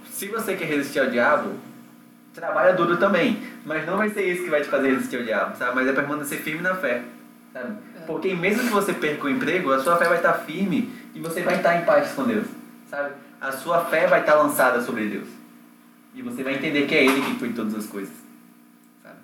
[0.09, 1.51] se você quer resistir ao diabo,
[2.35, 3.41] trabalha duro também.
[3.65, 5.75] Mas não vai ser isso que vai te fazer resistir ao diabo, sabe?
[5.75, 7.01] Mas é permanecer firme na fé,
[7.53, 7.73] sabe?
[7.95, 8.05] É.
[8.05, 11.41] Porque mesmo que você perca o emprego, a sua fé vai estar firme e você
[11.41, 12.45] vai estar em paz com Deus,
[12.89, 13.11] sabe?
[13.41, 15.27] A sua fé vai estar lançada sobre Deus.
[16.13, 18.13] E você vai entender que é Ele que cuida de todas as coisas,
[19.03, 19.15] sabe?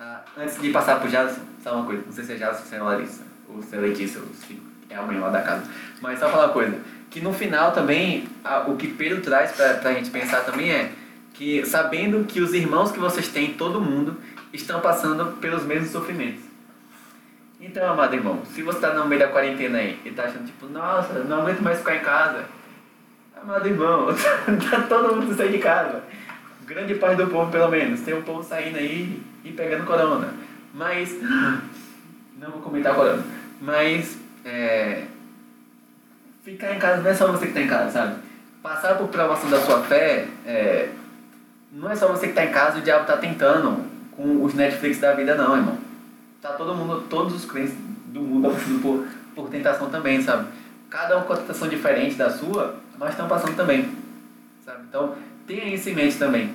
[0.00, 2.02] Ah, antes de passar pro Jadson, só uma coisa.
[2.06, 4.60] Não sei se é Jadson ou se é Larissa, ou se é Letícia, ou se
[4.90, 5.64] é a mãe lá da casa.
[6.00, 6.78] Mas só falar uma coisa.
[7.10, 10.92] Que no final também, a- o que Pedro traz pra, pra gente pensar também é
[11.36, 14.16] que sabendo que os irmãos que vocês têm todo mundo
[14.52, 16.42] estão passando pelos mesmos sofrimentos.
[17.60, 20.66] Então, amado irmão, se você está no meio da quarentena aí e tá achando tipo,
[20.66, 22.44] nossa, não aguento mais ficar em casa.
[23.40, 24.08] Amado irmão,
[24.70, 26.02] tá todo mundo saindo de casa.
[26.66, 28.00] Grande parte do povo, pelo menos.
[28.00, 30.34] Tem um povo saindo aí e pegando corona.
[30.74, 31.14] Mas.
[32.38, 33.22] Não vou comentar corona.
[33.60, 34.18] Mas.
[34.44, 35.04] É,
[36.44, 38.16] ficar em casa não é só você que está em casa, sabe?
[38.62, 40.26] Passar por provação da sua fé.
[40.46, 40.88] É,
[41.72, 44.98] não é só você que está em casa o diabo está tentando com os Netflix
[44.98, 45.78] da vida, não, irmão.
[46.40, 47.74] Tá todo mundo, todos os crentes
[48.06, 50.48] do mundo passando por, por tentação também, sabe?
[50.88, 53.90] Cada um com a tentação diferente da sua, mas estão passando também,
[54.64, 54.84] sabe?
[54.88, 55.14] Então,
[55.46, 56.54] tenha isso em mente também.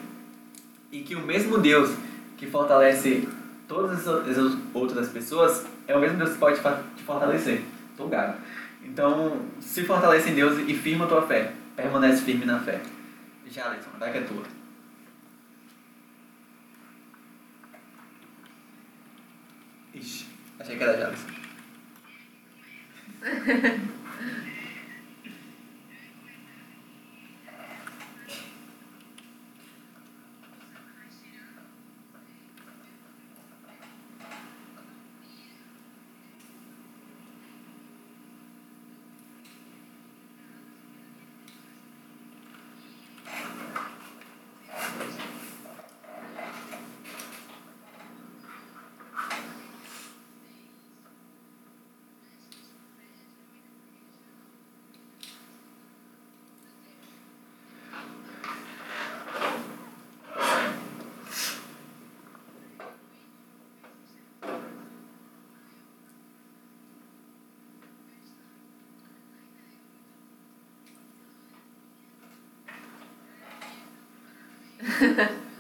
[0.92, 1.92] E que o mesmo Deus
[2.38, 3.28] que fortalece
[3.68, 7.64] todas as outras pessoas é o mesmo Deus que pode te fortalecer.
[7.96, 8.34] Tô gago.
[8.84, 11.54] Então, se fortalece em Deus e firma a tua fé.
[11.76, 12.82] Permanece firme na fé.
[13.50, 14.61] Já, Alisson, vai que é tua.
[19.94, 20.26] Ixi,
[20.60, 21.12] achei que era
[75.02, 75.51] フフフ。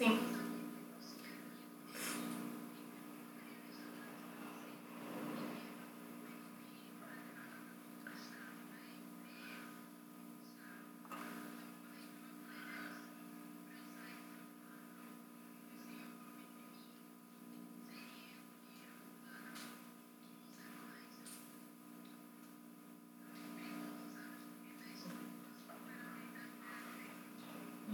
[0.00, 0.18] Sim.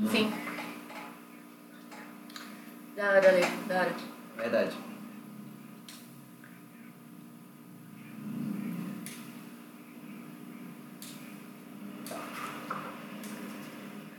[0.09, 0.46] Sim.
[3.07, 3.87] Da hora, Lê, da.
[4.37, 4.77] Verdade.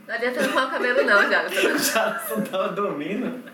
[0.06, 1.46] Não adianta arrumar o cabelo não, já.
[1.76, 3.44] Já não tava dormindo?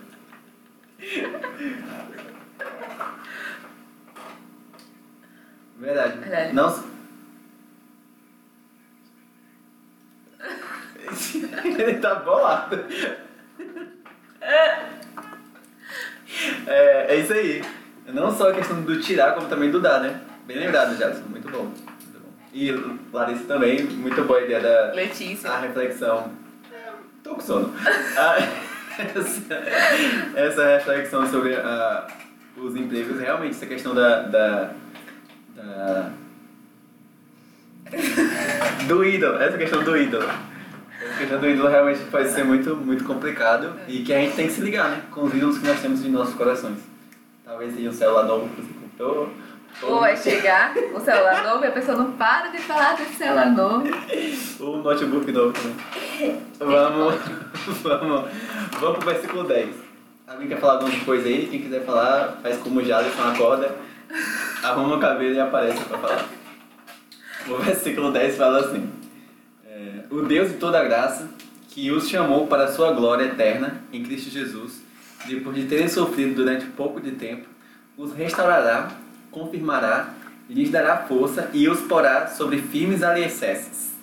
[5.78, 6.18] Verdade.
[6.18, 6.52] Verdade.
[6.52, 6.84] Não.
[11.64, 12.78] Ele tá bolado.
[16.66, 17.62] É, é isso aí.
[18.08, 20.20] Não só a questão do tirar, como também do dar, né?
[20.46, 21.24] Bem lembrado, Jadson.
[21.28, 21.64] Muito bom.
[21.64, 22.28] Muito bom.
[22.52, 22.70] E
[23.12, 25.50] Larissa também, muito boa a ideia da Letícia.
[25.50, 26.30] a reflexão.
[27.22, 27.74] Tô com sono.
[28.16, 28.36] Ah,
[29.16, 29.54] essa,
[30.36, 32.06] essa reflexão sobre ah,
[32.56, 34.70] os empregos, realmente, essa questão da, da,
[35.56, 36.10] da-
[38.86, 40.28] do ídolo, essa questão do ídolo.
[41.18, 44.52] Questão do ídolo realmente pode ser muito, muito complicado e que a gente tem que
[44.52, 45.02] se ligar, né?
[45.10, 46.78] Com os ídolos que nós temos em nossos corações.
[47.44, 49.28] Talvez seja um celular novo que você comprou.
[49.82, 53.50] Ou vai chegar o celular novo e a pessoa não para de falar desse celular
[53.50, 53.84] novo.
[54.60, 56.40] O notebook novo também.
[56.58, 57.14] Vamos,
[57.82, 58.30] vamos,
[58.80, 59.74] vamos pro versículo 10.
[60.26, 61.48] Alguém quer falar alguma coisa aí?
[61.48, 63.74] Quem quiser falar, faz como o Jadson, acorda,
[64.62, 66.24] arruma o cabelo e aparece pra falar.
[67.46, 68.90] O versículo 10 fala assim:
[70.10, 71.28] O Deus de toda graça,
[71.70, 74.82] que os chamou para a sua glória eterna em Cristo Jesus,
[75.26, 77.46] depois de terem sofrido durante pouco de tempo,
[77.96, 78.90] os restaurará,
[79.30, 80.14] confirmará,
[80.48, 83.94] lhes dará força e os porá sobre firmes alicerces.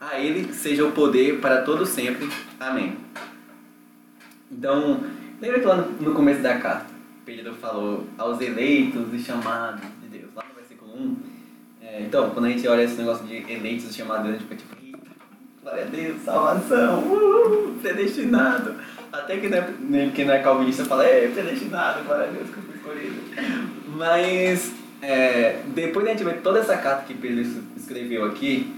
[0.00, 2.28] A Ele seja o poder para todo sempre.
[2.58, 2.96] Amém.
[4.50, 5.00] Então,
[5.40, 6.86] lembra que lá no, começo da carta,
[7.24, 11.16] Pedro falou aos eleitos e chamados de Deus, lá no versículo 1.
[11.82, 14.56] É, então, quando a gente olha esse negócio de eleitos e chamados, a gente fica
[14.56, 14.79] tipo, "Eita,
[15.62, 18.74] glória a Deus, salvação, uhul, predestinado.
[19.12, 22.48] Até que não é, nem quem não é calvinista fala, é, predestinado, glória a Deus
[22.48, 23.20] que eu fui escolhido.
[23.96, 28.72] Mas, é, depois de a gente ver toda essa carta que Pedro es- escreveu aqui,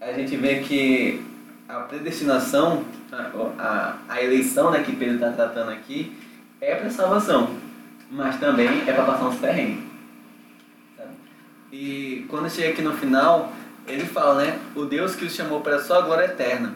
[0.00, 1.22] a gente vê que
[1.68, 6.12] a predestinação, a, a, a eleição né, que Pedro está tratando aqui,
[6.60, 7.50] é para salvação,
[8.10, 9.84] mas também é para passar uns perrengues.
[11.72, 13.52] E quando chega aqui no final,
[13.86, 14.58] ele fala, né?
[14.74, 16.74] O Deus que os chamou para a sua glória eterna,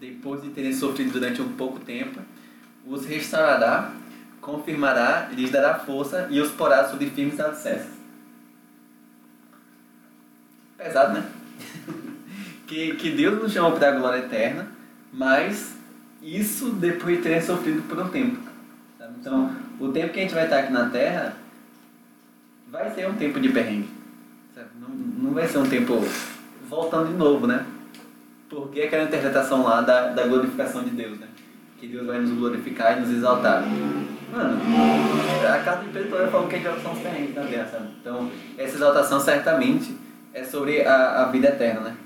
[0.00, 2.20] depois de terem sofrido durante um pouco tempo,
[2.86, 3.92] os restaurará,
[4.40, 7.98] confirmará, lhes dará força e os porá sobre firmes alicerces.
[10.76, 11.28] Pesado, né?
[12.66, 14.68] que, que Deus nos chamou para a glória eterna,
[15.12, 15.76] mas
[16.22, 18.38] isso depois de terem sofrido por um tempo.
[18.98, 19.14] sabe?
[19.20, 21.36] Então, o tempo que a gente vai estar aqui na Terra
[22.70, 23.97] vai ser um tempo de perrengue.
[24.58, 24.70] Sabe?
[24.80, 26.02] Não, não vai ser um tempo
[26.68, 27.64] voltando de novo, né?
[28.50, 31.28] Porque aquela interpretação lá da, da glorificação de Deus, né?
[31.78, 33.62] Que Deus vai nos glorificar e nos exaltar.
[34.32, 34.60] Mano,
[35.46, 37.90] a carta de Pedro fala que a passar uns perrengues na Terra?
[38.00, 39.96] Então, essa exaltação certamente
[40.34, 41.96] é sobre a, a vida eterna, né?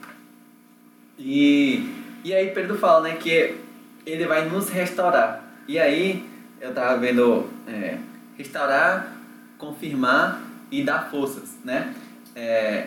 [1.19, 1.91] E,
[2.23, 3.57] e aí Pedro fala, né, que
[4.05, 5.43] ele vai nos restaurar.
[5.67, 6.29] E aí,
[6.61, 7.99] eu tava vendo é,
[8.37, 9.13] restaurar,
[9.59, 10.41] confirmar
[10.71, 11.95] e dar forças, né?
[12.35, 12.87] É,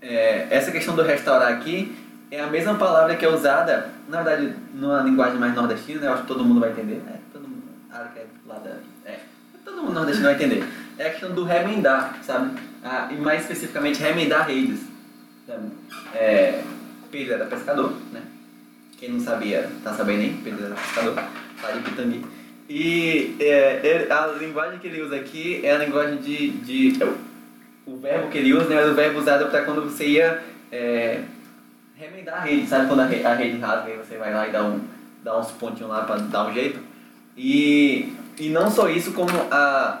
[0.00, 1.94] é, essa questão do restaurar aqui
[2.30, 6.06] é a mesma palavra que é usada, na verdade, numa linguagem mais nordestina, né?
[6.08, 7.18] Eu acho que todo mundo vai entender, né?
[7.32, 7.62] Todo mundo,
[7.92, 9.20] ah, que é lá da, é,
[9.64, 10.64] todo mundo nordestino vai entender.
[10.98, 12.58] É a questão do remendar, sabe?
[12.82, 14.80] Ah, e mais especificamente, remendar redes.
[16.14, 16.62] É,
[17.10, 18.22] Pedro era pescador, né?
[18.98, 20.40] Quem não sabia, tá sabendo aí?
[20.42, 22.24] Pedro era pescador, lá de Pitangui.
[22.68, 26.50] E é, a linguagem que ele usa aqui é a linguagem de.
[26.50, 26.98] de
[27.86, 31.20] o, verbo que ele usa né, é o verbo usado para quando você ia é,
[31.96, 32.86] remendar a rede, sabe?
[32.88, 34.80] Quando a, re- a rede rasga e você vai lá e dá, um,
[35.22, 36.80] dá uns pontinhos lá para dar um jeito.
[37.36, 40.00] E, e não só isso, como a,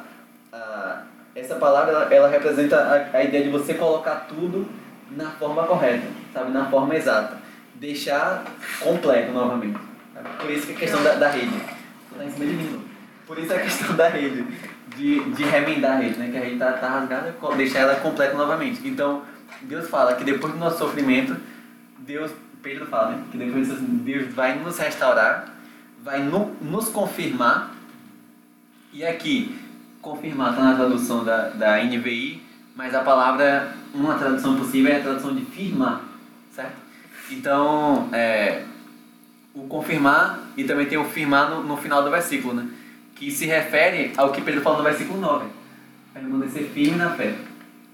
[0.52, 1.02] a,
[1.34, 2.76] essa palavra ela, representa
[3.12, 4.66] a, a ideia de você colocar tudo
[5.10, 6.50] na forma correta, sabe?
[6.50, 7.38] Na forma exata.
[7.74, 8.42] Deixar
[8.80, 9.78] completo novamente.
[10.14, 10.28] sabe?
[10.40, 11.52] Por isso que a questão da, da rede.
[12.18, 12.80] Não.
[13.26, 14.46] Por isso a questão da rede,
[14.96, 16.30] de, de remendar a rede, né?
[16.30, 18.86] Que a rede tá, tá rasgada, deixar ela completa novamente.
[18.88, 19.22] Então,
[19.62, 21.36] Deus fala que depois do nosso sofrimento,
[21.98, 22.30] Deus,
[22.62, 23.22] Pedro fala, né?
[23.30, 25.54] Que depois disso, Deus vai nos restaurar,
[26.02, 27.70] vai no- nos confirmar.
[28.92, 29.58] E aqui,
[30.00, 32.42] confirmar está na tradução da, da NVI,
[32.74, 36.00] mas a palavra, uma tradução possível é a tradução de firmar,
[36.54, 36.76] certo?
[37.30, 38.62] Então, é,
[39.54, 42.66] o confirmar e também tem o firmar no, no final do versículo, né?
[43.16, 45.46] Que se refere ao que Pedro falou no versículo 9.
[46.14, 47.34] Permanecer firme na fé.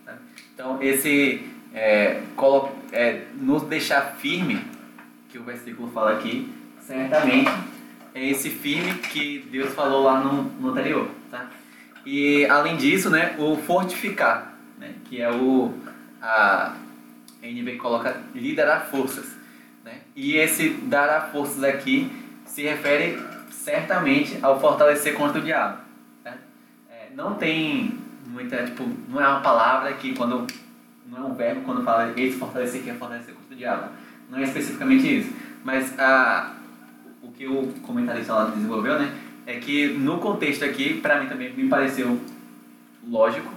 [0.04, 0.14] tá?
[0.54, 2.20] Então, esse é,
[2.92, 4.64] é, nos deixar firme,
[5.30, 7.50] que o versículo fala aqui, certamente
[8.14, 11.48] é esse firme que Deus falou lá no, no anterior, tá?
[12.04, 15.72] E além disso, né, o fortificar, né, que é o
[16.20, 16.74] a,
[17.42, 19.26] a NB coloca liderar forças,
[19.84, 20.00] né?
[20.14, 22.10] E esse dará forças aqui
[22.44, 23.18] se refere
[23.62, 25.78] certamente ao fortalecer contra o diabo.
[26.24, 26.34] Né?
[26.90, 27.96] É, não tem
[28.26, 30.46] muita, tipo, não é uma palavra que quando
[31.06, 33.88] não é um verbo quando fala esse fortalecer que é fortalecer contra o diabo.
[34.28, 35.32] Não é especificamente isso,
[35.64, 36.54] mas a
[37.22, 39.14] o que o comentarista lá desenvolveu, né,
[39.46, 42.20] é que no contexto aqui, para mim também me pareceu
[43.08, 43.48] lógico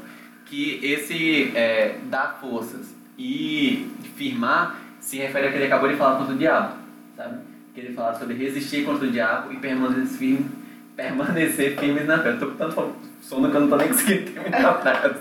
[0.46, 6.18] que esse é, dar forças e firmar se refere ao que ele acabou de falar
[6.20, 6.76] contra o diabo,
[7.18, 7.55] sabe?
[7.76, 10.50] Que ele fala sobre resistir contra o diabo e permanecer firme,
[10.96, 12.30] permanecer firmes na fé.
[12.30, 15.20] Eu tô com tanto sono que eu não tô nem conseguindo terminar a frase.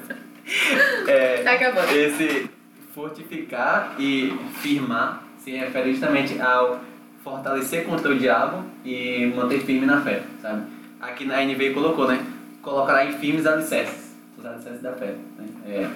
[1.09, 1.91] É, tá acabando.
[1.91, 2.49] Esse
[2.95, 6.81] fortificar e firmar se refere justamente ao
[7.25, 10.67] fortalecer contra o diabo e manter firme na fé, sabe?
[11.01, 12.25] Aqui na NV colocou, né?
[12.63, 15.15] Colocará em firmes alicerces, os alicerces da fé.
[15.39, 15.47] Né?
[15.67, 15.91] É,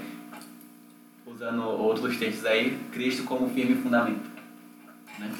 [1.26, 4.28] usando outros textos aí, Cristo como firme fundamento.
[5.18, 5.30] Né?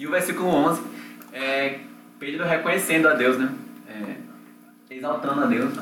[0.00, 0.82] E o versículo 11
[1.30, 1.80] é
[2.18, 3.54] Pedro reconhecendo a Deus, né?
[3.86, 5.74] É, exaltando a Deus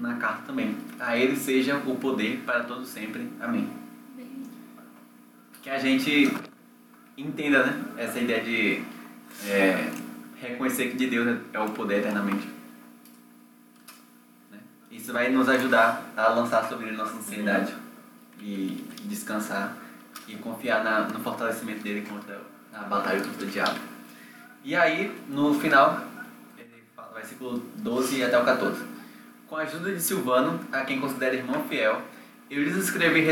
[0.00, 0.76] na carta também.
[0.98, 3.30] A Ele seja o poder para todos sempre.
[3.40, 3.70] Amém.
[5.62, 6.36] Que a gente
[7.16, 8.82] entenda né, essa ideia de
[9.48, 9.88] é,
[10.40, 12.48] reconhecer que de Deus é o poder eternamente.
[14.50, 14.58] Né?
[14.90, 17.72] Isso vai nos ajudar a lançar sobre ele nossa ansiedade
[18.40, 19.76] e descansar
[20.26, 23.78] e confiar na, no fortalecimento dele contra a batalha contra o diabo.
[24.64, 26.02] E aí, no final,
[26.58, 28.82] ele fala, versículo 12 até o 14.
[29.46, 32.00] Com a ajuda de Silvano, a quem considera irmão fiel,
[32.50, 33.26] eu lhes escrevi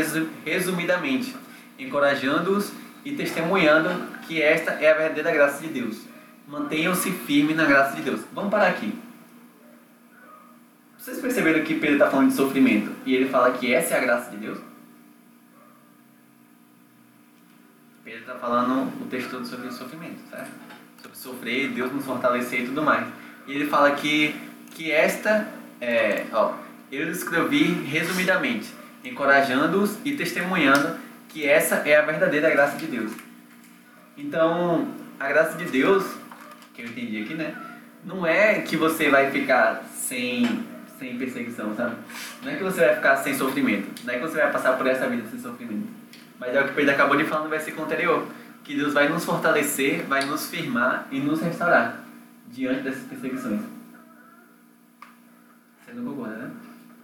[0.45, 1.35] resumidamente,
[1.77, 2.71] encorajando-os
[3.03, 3.89] e testemunhando
[4.27, 6.01] que esta é a verdadeira graça de Deus.
[6.47, 8.21] Mantenham-se firmes na graça de Deus.
[8.33, 8.93] Vamos parar aqui.
[10.97, 14.01] Vocês perceberam que Pedro está falando de sofrimento e ele fala que essa é a
[14.01, 14.57] graça de Deus?
[18.13, 20.51] Pedro está falando o texto todo sobre o sofrimento, certo?
[21.01, 23.07] Sobre sofrer, Deus nos fortalecer e tudo mais.
[23.47, 24.35] E ele fala que,
[24.69, 25.47] que esta,
[25.81, 26.53] é, ó,
[26.91, 28.71] eu escrevi resumidamente,
[29.03, 30.95] encorajando-os e testemunhando
[31.27, 33.11] que essa é a verdadeira graça de Deus.
[34.15, 34.89] Então,
[35.19, 36.05] a graça de Deus,
[36.75, 37.55] que eu entendi aqui, né?
[38.05, 40.63] Não é que você vai ficar sem,
[40.99, 41.95] sem perseguição, sabe?
[42.43, 43.87] Não é que você vai ficar sem sofrimento.
[44.03, 46.02] Não é que você vai passar por essa vida sem sofrimento.
[46.43, 48.27] Mas é o que Pedro acabou de falar no versículo anterior.
[48.65, 51.99] Que Deus vai nos fortalecer, vai nos firmar e nos restaurar
[52.47, 53.61] diante dessas perseguições.
[55.85, 56.51] Você não concorda, né?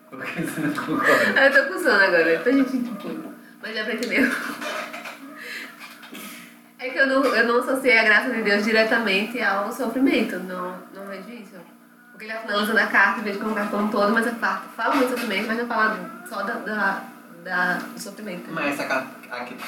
[0.10, 1.48] Por que você não concorda?
[1.48, 3.34] Eu tô sono agora, então a gente entendeu.
[3.62, 4.30] Mas já pra entender.
[6.78, 10.38] É que eu não, eu não associei a graça de Deus diretamente ao sofrimento.
[10.40, 11.56] Não, não vejo isso.
[12.12, 14.96] Porque ele finaliza na carta, em vez de colocar como todo, mas a carta fala
[14.96, 17.04] muito sofrimento, mas não fala só da, da,
[17.44, 18.52] da do sofrimento.
[18.52, 19.08] Mas essa,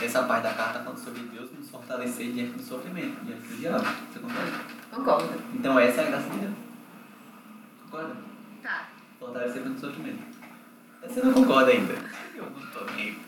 [0.01, 3.85] essa parte da carta fala sobre Deus nos fortalecer diante do sofrimento, diante do diabo.
[4.11, 4.59] Você concorda?
[4.91, 5.43] Concordo.
[5.53, 6.53] Então essa é a graça de Deus.
[7.83, 8.15] Concorda?
[8.63, 8.89] Tá.
[9.19, 10.23] Fortalecer diante do sofrimento.
[11.07, 11.93] Você não concorda ainda?
[12.35, 13.19] Eu não tô nem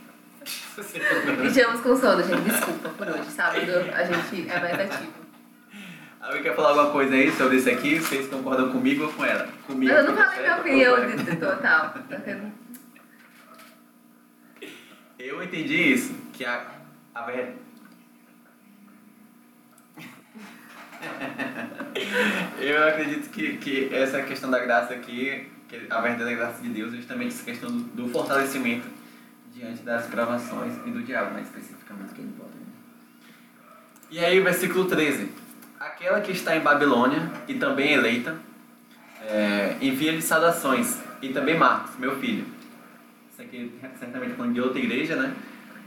[1.42, 2.42] Pijamos com sono, gente.
[2.42, 3.32] Desculpa por hoje.
[3.32, 5.14] Sábado a gente é mais ativo.
[6.20, 8.00] Alguém quer falar alguma coisa aí sobre isso aqui?
[8.00, 9.48] Vocês concordam comigo ou com ela?
[9.68, 9.92] Comigo.
[9.92, 11.94] Eu não falei minha opinião de, total.
[15.24, 16.68] Eu entendi isso, que a,
[17.16, 17.56] a verdade.
[22.60, 26.94] Eu acredito que, que essa questão da graça aqui, que a verdadeira graça de Deus,
[26.94, 28.86] é justamente essa questão do, do fortalecimento
[29.56, 32.52] diante das provações e do diabo, mais especificamente que ele bota.
[34.12, 35.32] E aí, o versículo 13.
[35.80, 38.36] Aquela que está em Babilônia e também eleita,
[39.22, 42.46] é, envia-lhe saudações, e também Marcos, meu filho.
[43.44, 45.34] Aqui certamente falando de outra igreja, né?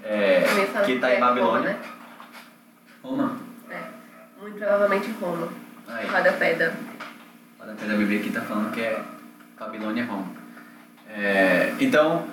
[0.04, 0.44] É,
[0.84, 1.78] que está em Babilônia.
[3.02, 3.32] Roma, né?
[3.32, 3.38] Roma?
[3.70, 3.82] É,
[4.40, 5.48] muito provavelmente Roma.
[5.88, 6.06] Aí.
[6.06, 6.72] O rodapé da...
[7.96, 9.02] Bíblia aqui está falando que é
[9.58, 10.26] Babilônia e Roma.
[11.08, 12.26] É, então,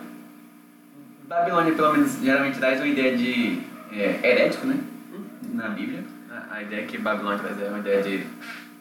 [1.23, 3.61] Babilônia, pelo menos, geralmente traz uma ideia de
[3.91, 4.77] é, herético, né?
[5.53, 6.03] Na Bíblia.
[6.29, 8.27] A, a ideia que Babilônia traz é uma ideia de,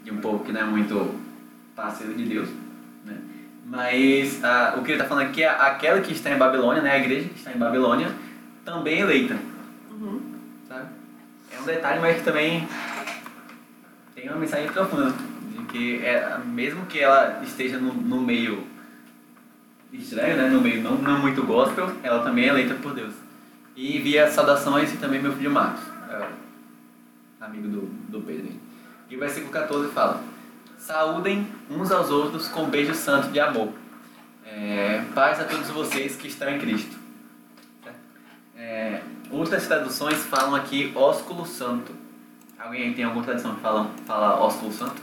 [0.02, 1.20] de um povo que não é muito
[1.76, 2.48] parceiro de Deus.
[3.64, 6.92] Mas a, o que ele está falando aqui é aquela que está em Babilônia, né?
[6.92, 8.10] A igreja que está em Babilônia,
[8.64, 9.36] também eleita.
[9.90, 10.20] Uhum.
[10.68, 10.88] Sabe?
[11.56, 12.68] É um detalhe, mas que também
[14.14, 15.12] tem uma mensagem profunda.
[15.12, 18.66] De que é, mesmo que ela esteja no, no meio
[19.92, 20.48] estranho, né?
[20.48, 23.14] No meio não, não muito gospel, ela também é eleita por Deus.
[23.76, 25.82] E envia saudações e também meu filho Marcos.
[26.10, 26.26] É,
[27.40, 28.52] amigo do, do Pedro.
[29.08, 30.22] E o versículo 14 fala:
[30.82, 33.72] Saúdem uns aos outros com um beijo santo de amor.
[34.44, 36.98] É, paz a todos vocês que estão em Cristo.
[38.56, 41.94] É, outras traduções falam aqui ósculo santo.
[42.58, 45.00] Alguém aí tem alguma tradução que fala, fala ósculo santo?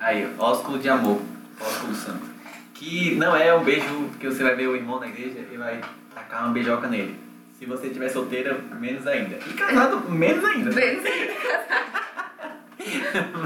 [0.00, 1.22] Aí, ósculo de amor,
[1.60, 2.33] ósculo santo.
[2.74, 5.80] Que não é um beijo que você vai ver o irmão na igreja e vai
[6.14, 7.16] tacar uma beijoca nele.
[7.58, 9.36] Se você estiver solteira, menos ainda.
[9.36, 10.72] E casado, menos ainda.
[10.72, 11.00] Bem,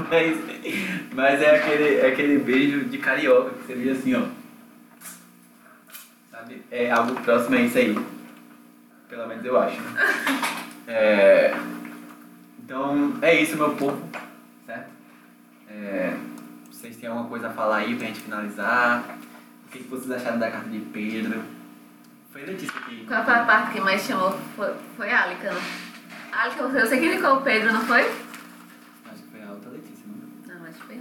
[0.09, 0.37] mas,
[1.13, 4.23] mas é aquele, é aquele beijo de carioca que você vê assim, ó.
[6.31, 6.61] Sabe?
[6.71, 7.97] É algo próximo a isso aí.
[9.07, 9.79] Pelo menos eu acho.
[9.81, 9.89] né?
[10.91, 11.55] É,
[12.63, 14.01] então, é isso, meu povo.
[14.65, 14.89] Certo?
[15.69, 16.15] É,
[16.79, 19.03] vocês têm alguma coisa a falar aí pra gente finalizar?
[19.67, 21.43] O que, que vocês acharam da carta de Pedro?
[22.31, 23.05] Foi Letícia que.
[23.05, 24.31] Qual foi a parte que mais chamou?
[24.55, 25.61] Foi, foi a Alica, né?
[26.31, 28.01] A Alica, você que indicou o Pedro, não foi?
[28.01, 30.55] Acho que foi a outra Letícia, não?
[30.55, 30.99] Não, acho que foi a.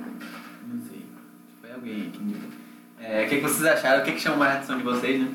[0.66, 1.07] Não sei.
[1.07, 2.51] Acho que foi alguém que indicou.
[3.01, 4.03] É, o que, que vocês acharam?
[4.03, 5.33] O que, que chamou mais a atenção de vocês, né?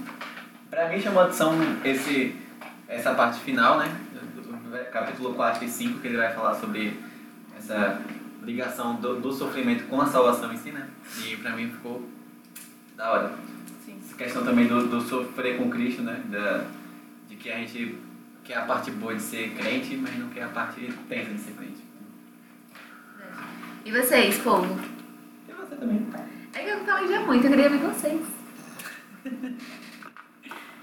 [0.70, 1.54] Pra mim chamou a atenção
[1.86, 2.36] esse,
[2.88, 3.96] essa parte final, né?
[4.36, 7.00] Do- do Capítulo 4 e 5, que ele vai falar sobre
[7.58, 8.02] essa
[8.44, 10.88] ligação do, do sofrimento com a salvação em si, né?
[11.26, 12.08] E pra mim ficou
[12.96, 13.34] da hora.
[13.86, 13.98] Sim.
[14.04, 16.22] Essa questão também do, do sofrer com Cristo, né?
[16.30, 16.66] Da,
[17.28, 17.98] de que a gente
[18.44, 21.54] quer a parte boa de ser crente, mas não quer a parte tensa de ser
[21.54, 21.84] crente.
[23.86, 24.80] E vocês, povo?
[25.48, 26.08] E você também.
[26.54, 28.22] É que eu falei já muito, eu queria ver vocês.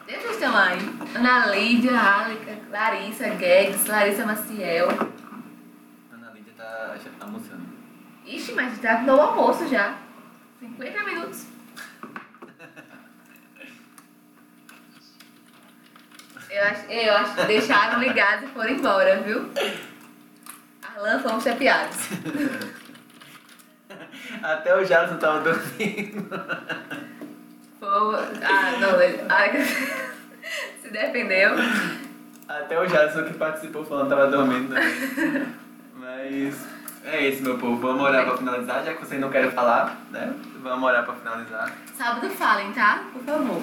[0.06, 0.78] Deixa vocês aí.
[1.14, 4.88] Ana Lídia, Alica, Larissa, Guedes, Larissa Maciel.
[7.00, 7.66] Lídia tá almoçando.
[8.26, 9.96] Ixi, mas já no almoço já.
[10.60, 11.46] 50 minutos.
[16.50, 19.50] Eu acho, eu acho que deixaram ligados e foram embora, viu?
[20.82, 21.96] Arlan, fomos chapeados.
[24.42, 26.28] Até o Jardim tava dormindo.
[27.82, 29.24] Ah, não, ele...
[29.28, 29.64] Ai,
[30.82, 31.52] se defendeu.
[32.48, 35.54] Até o Jadson que participou falando que tava dormindo também.
[36.10, 36.66] Mas
[37.04, 37.80] é isso, meu povo.
[37.80, 40.34] Vamos orar pra finalizar, já que vocês não querem falar, né?
[40.60, 41.72] Vamos orar pra finalizar.
[41.96, 43.04] Sábado falem, tá?
[43.12, 43.62] Por favor.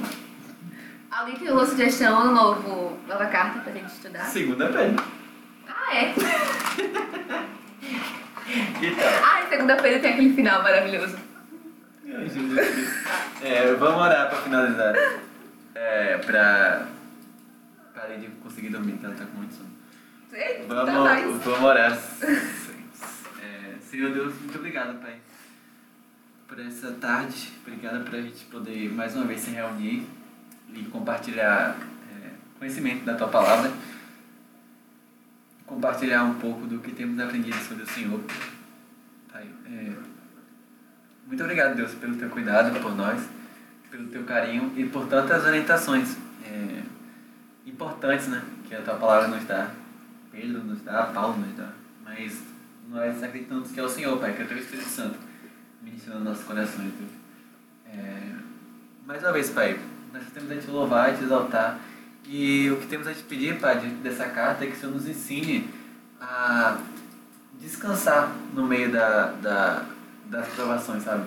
[1.12, 4.26] Alguém tem uma sugestão no novo, nova carta pra gente estudar?
[4.26, 4.96] Segunda-feira.
[5.68, 6.14] Ah, é?
[8.50, 9.10] Então.
[9.26, 11.18] Ai, segunda-feira tem aquele final maravilhoso.
[12.06, 13.10] Ai, Jesus Cristo.
[13.44, 14.96] É, vamos orar pra finalizar.
[15.76, 16.86] É, pra.
[17.94, 19.70] Pra Lady conseguir dormir, ela tá com muito sono.
[20.68, 21.44] Vamos, nós.
[21.44, 21.98] vamos orar.
[23.40, 25.16] É, Senhor Deus, muito obrigado, Pai,
[26.48, 27.54] por essa tarde.
[27.62, 30.06] Obrigado por a gente poder mais uma vez se reunir
[30.74, 31.78] e compartilhar
[32.12, 33.72] é, conhecimento da Tua palavra.
[35.66, 38.22] Compartilhar um pouco do que temos aprendido sobre o Senhor.
[39.32, 39.94] Pai, é,
[41.26, 43.22] muito obrigado, Deus, pelo Teu cuidado por nós,
[43.90, 46.82] pelo Teu carinho e por tantas orientações é,
[47.66, 49.72] importantes né, que a Tua palavra nos dá.
[50.40, 51.70] Pedro nos dá, Paulo nos dá.
[52.04, 52.40] Mas
[52.90, 55.18] nós acreditamos que é o Senhor, Pai, que é o Teu Espírito Santo
[55.82, 56.94] ministrando nossos corações.
[57.92, 58.34] É,
[59.06, 59.80] mais uma vez, Pai,
[60.14, 61.80] nós temos a te louvar e te exaltar.
[62.26, 65.08] E o que temos a te pedir, Pai, dessa carta é que o Senhor nos
[65.08, 65.68] ensine
[66.22, 66.78] a
[67.60, 69.86] descansar no meio da, da,
[70.26, 71.26] das provações, sabe?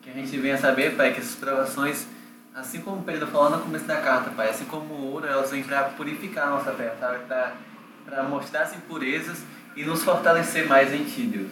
[0.00, 2.06] Que a gente venha saber, Pai, que essas provações,
[2.54, 5.64] assim como Pedro falou no começo da carta, Pai, assim como o ouro, elas vêm
[5.64, 7.24] para purificar a nossa fé, sabe?
[8.04, 9.42] Para mostrar as impurezas
[9.76, 11.50] e nos fortalecer mais em Ti, Deus.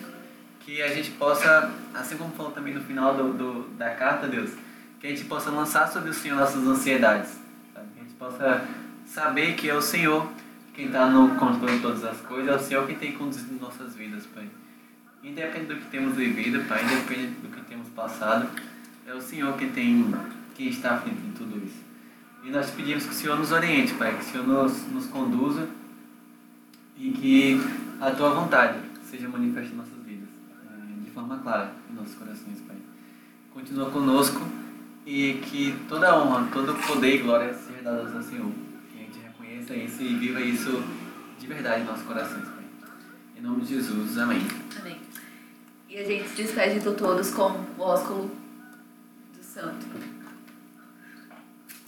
[0.61, 4.51] Que a gente possa, assim como falou também no final do, do, da carta, Deus,
[5.01, 7.31] que a gente possa lançar sobre o Senhor nossas ansiedades,
[7.73, 7.87] sabe?
[7.95, 8.69] Que a gente possa
[9.07, 10.29] saber que é o Senhor
[10.75, 13.95] quem está no controle de todas as coisas, é o Senhor quem tem conduzido nossas
[13.95, 14.49] vidas, Pai.
[15.23, 18.49] Independente do que temos vivido, Pai, independente do que temos passado,
[19.07, 20.15] é o Senhor quem tem,
[20.55, 21.81] quem está de tudo isso.
[22.45, 25.69] E nós pedimos que o Senhor nos oriente, Pai, que o Senhor nos, nos conduza
[27.01, 27.61] e que
[27.99, 32.61] a Tua vontade seja manifesta em nossas vidas, eh, de forma clara em nossos corações,
[32.67, 32.77] Pai.
[33.55, 34.41] Continua conosco
[35.07, 38.53] e que toda honra, todo poder e glória seja dada ao Senhor.
[38.93, 40.83] Que a gente reconheça isso e viva isso
[41.39, 42.65] de verdade em nossos corações, Pai.
[43.39, 44.43] Em nome de Jesus, amém.
[44.79, 45.01] Amém.
[45.89, 48.31] E a gente se despede de todos com o ósculo
[49.35, 49.87] do santo.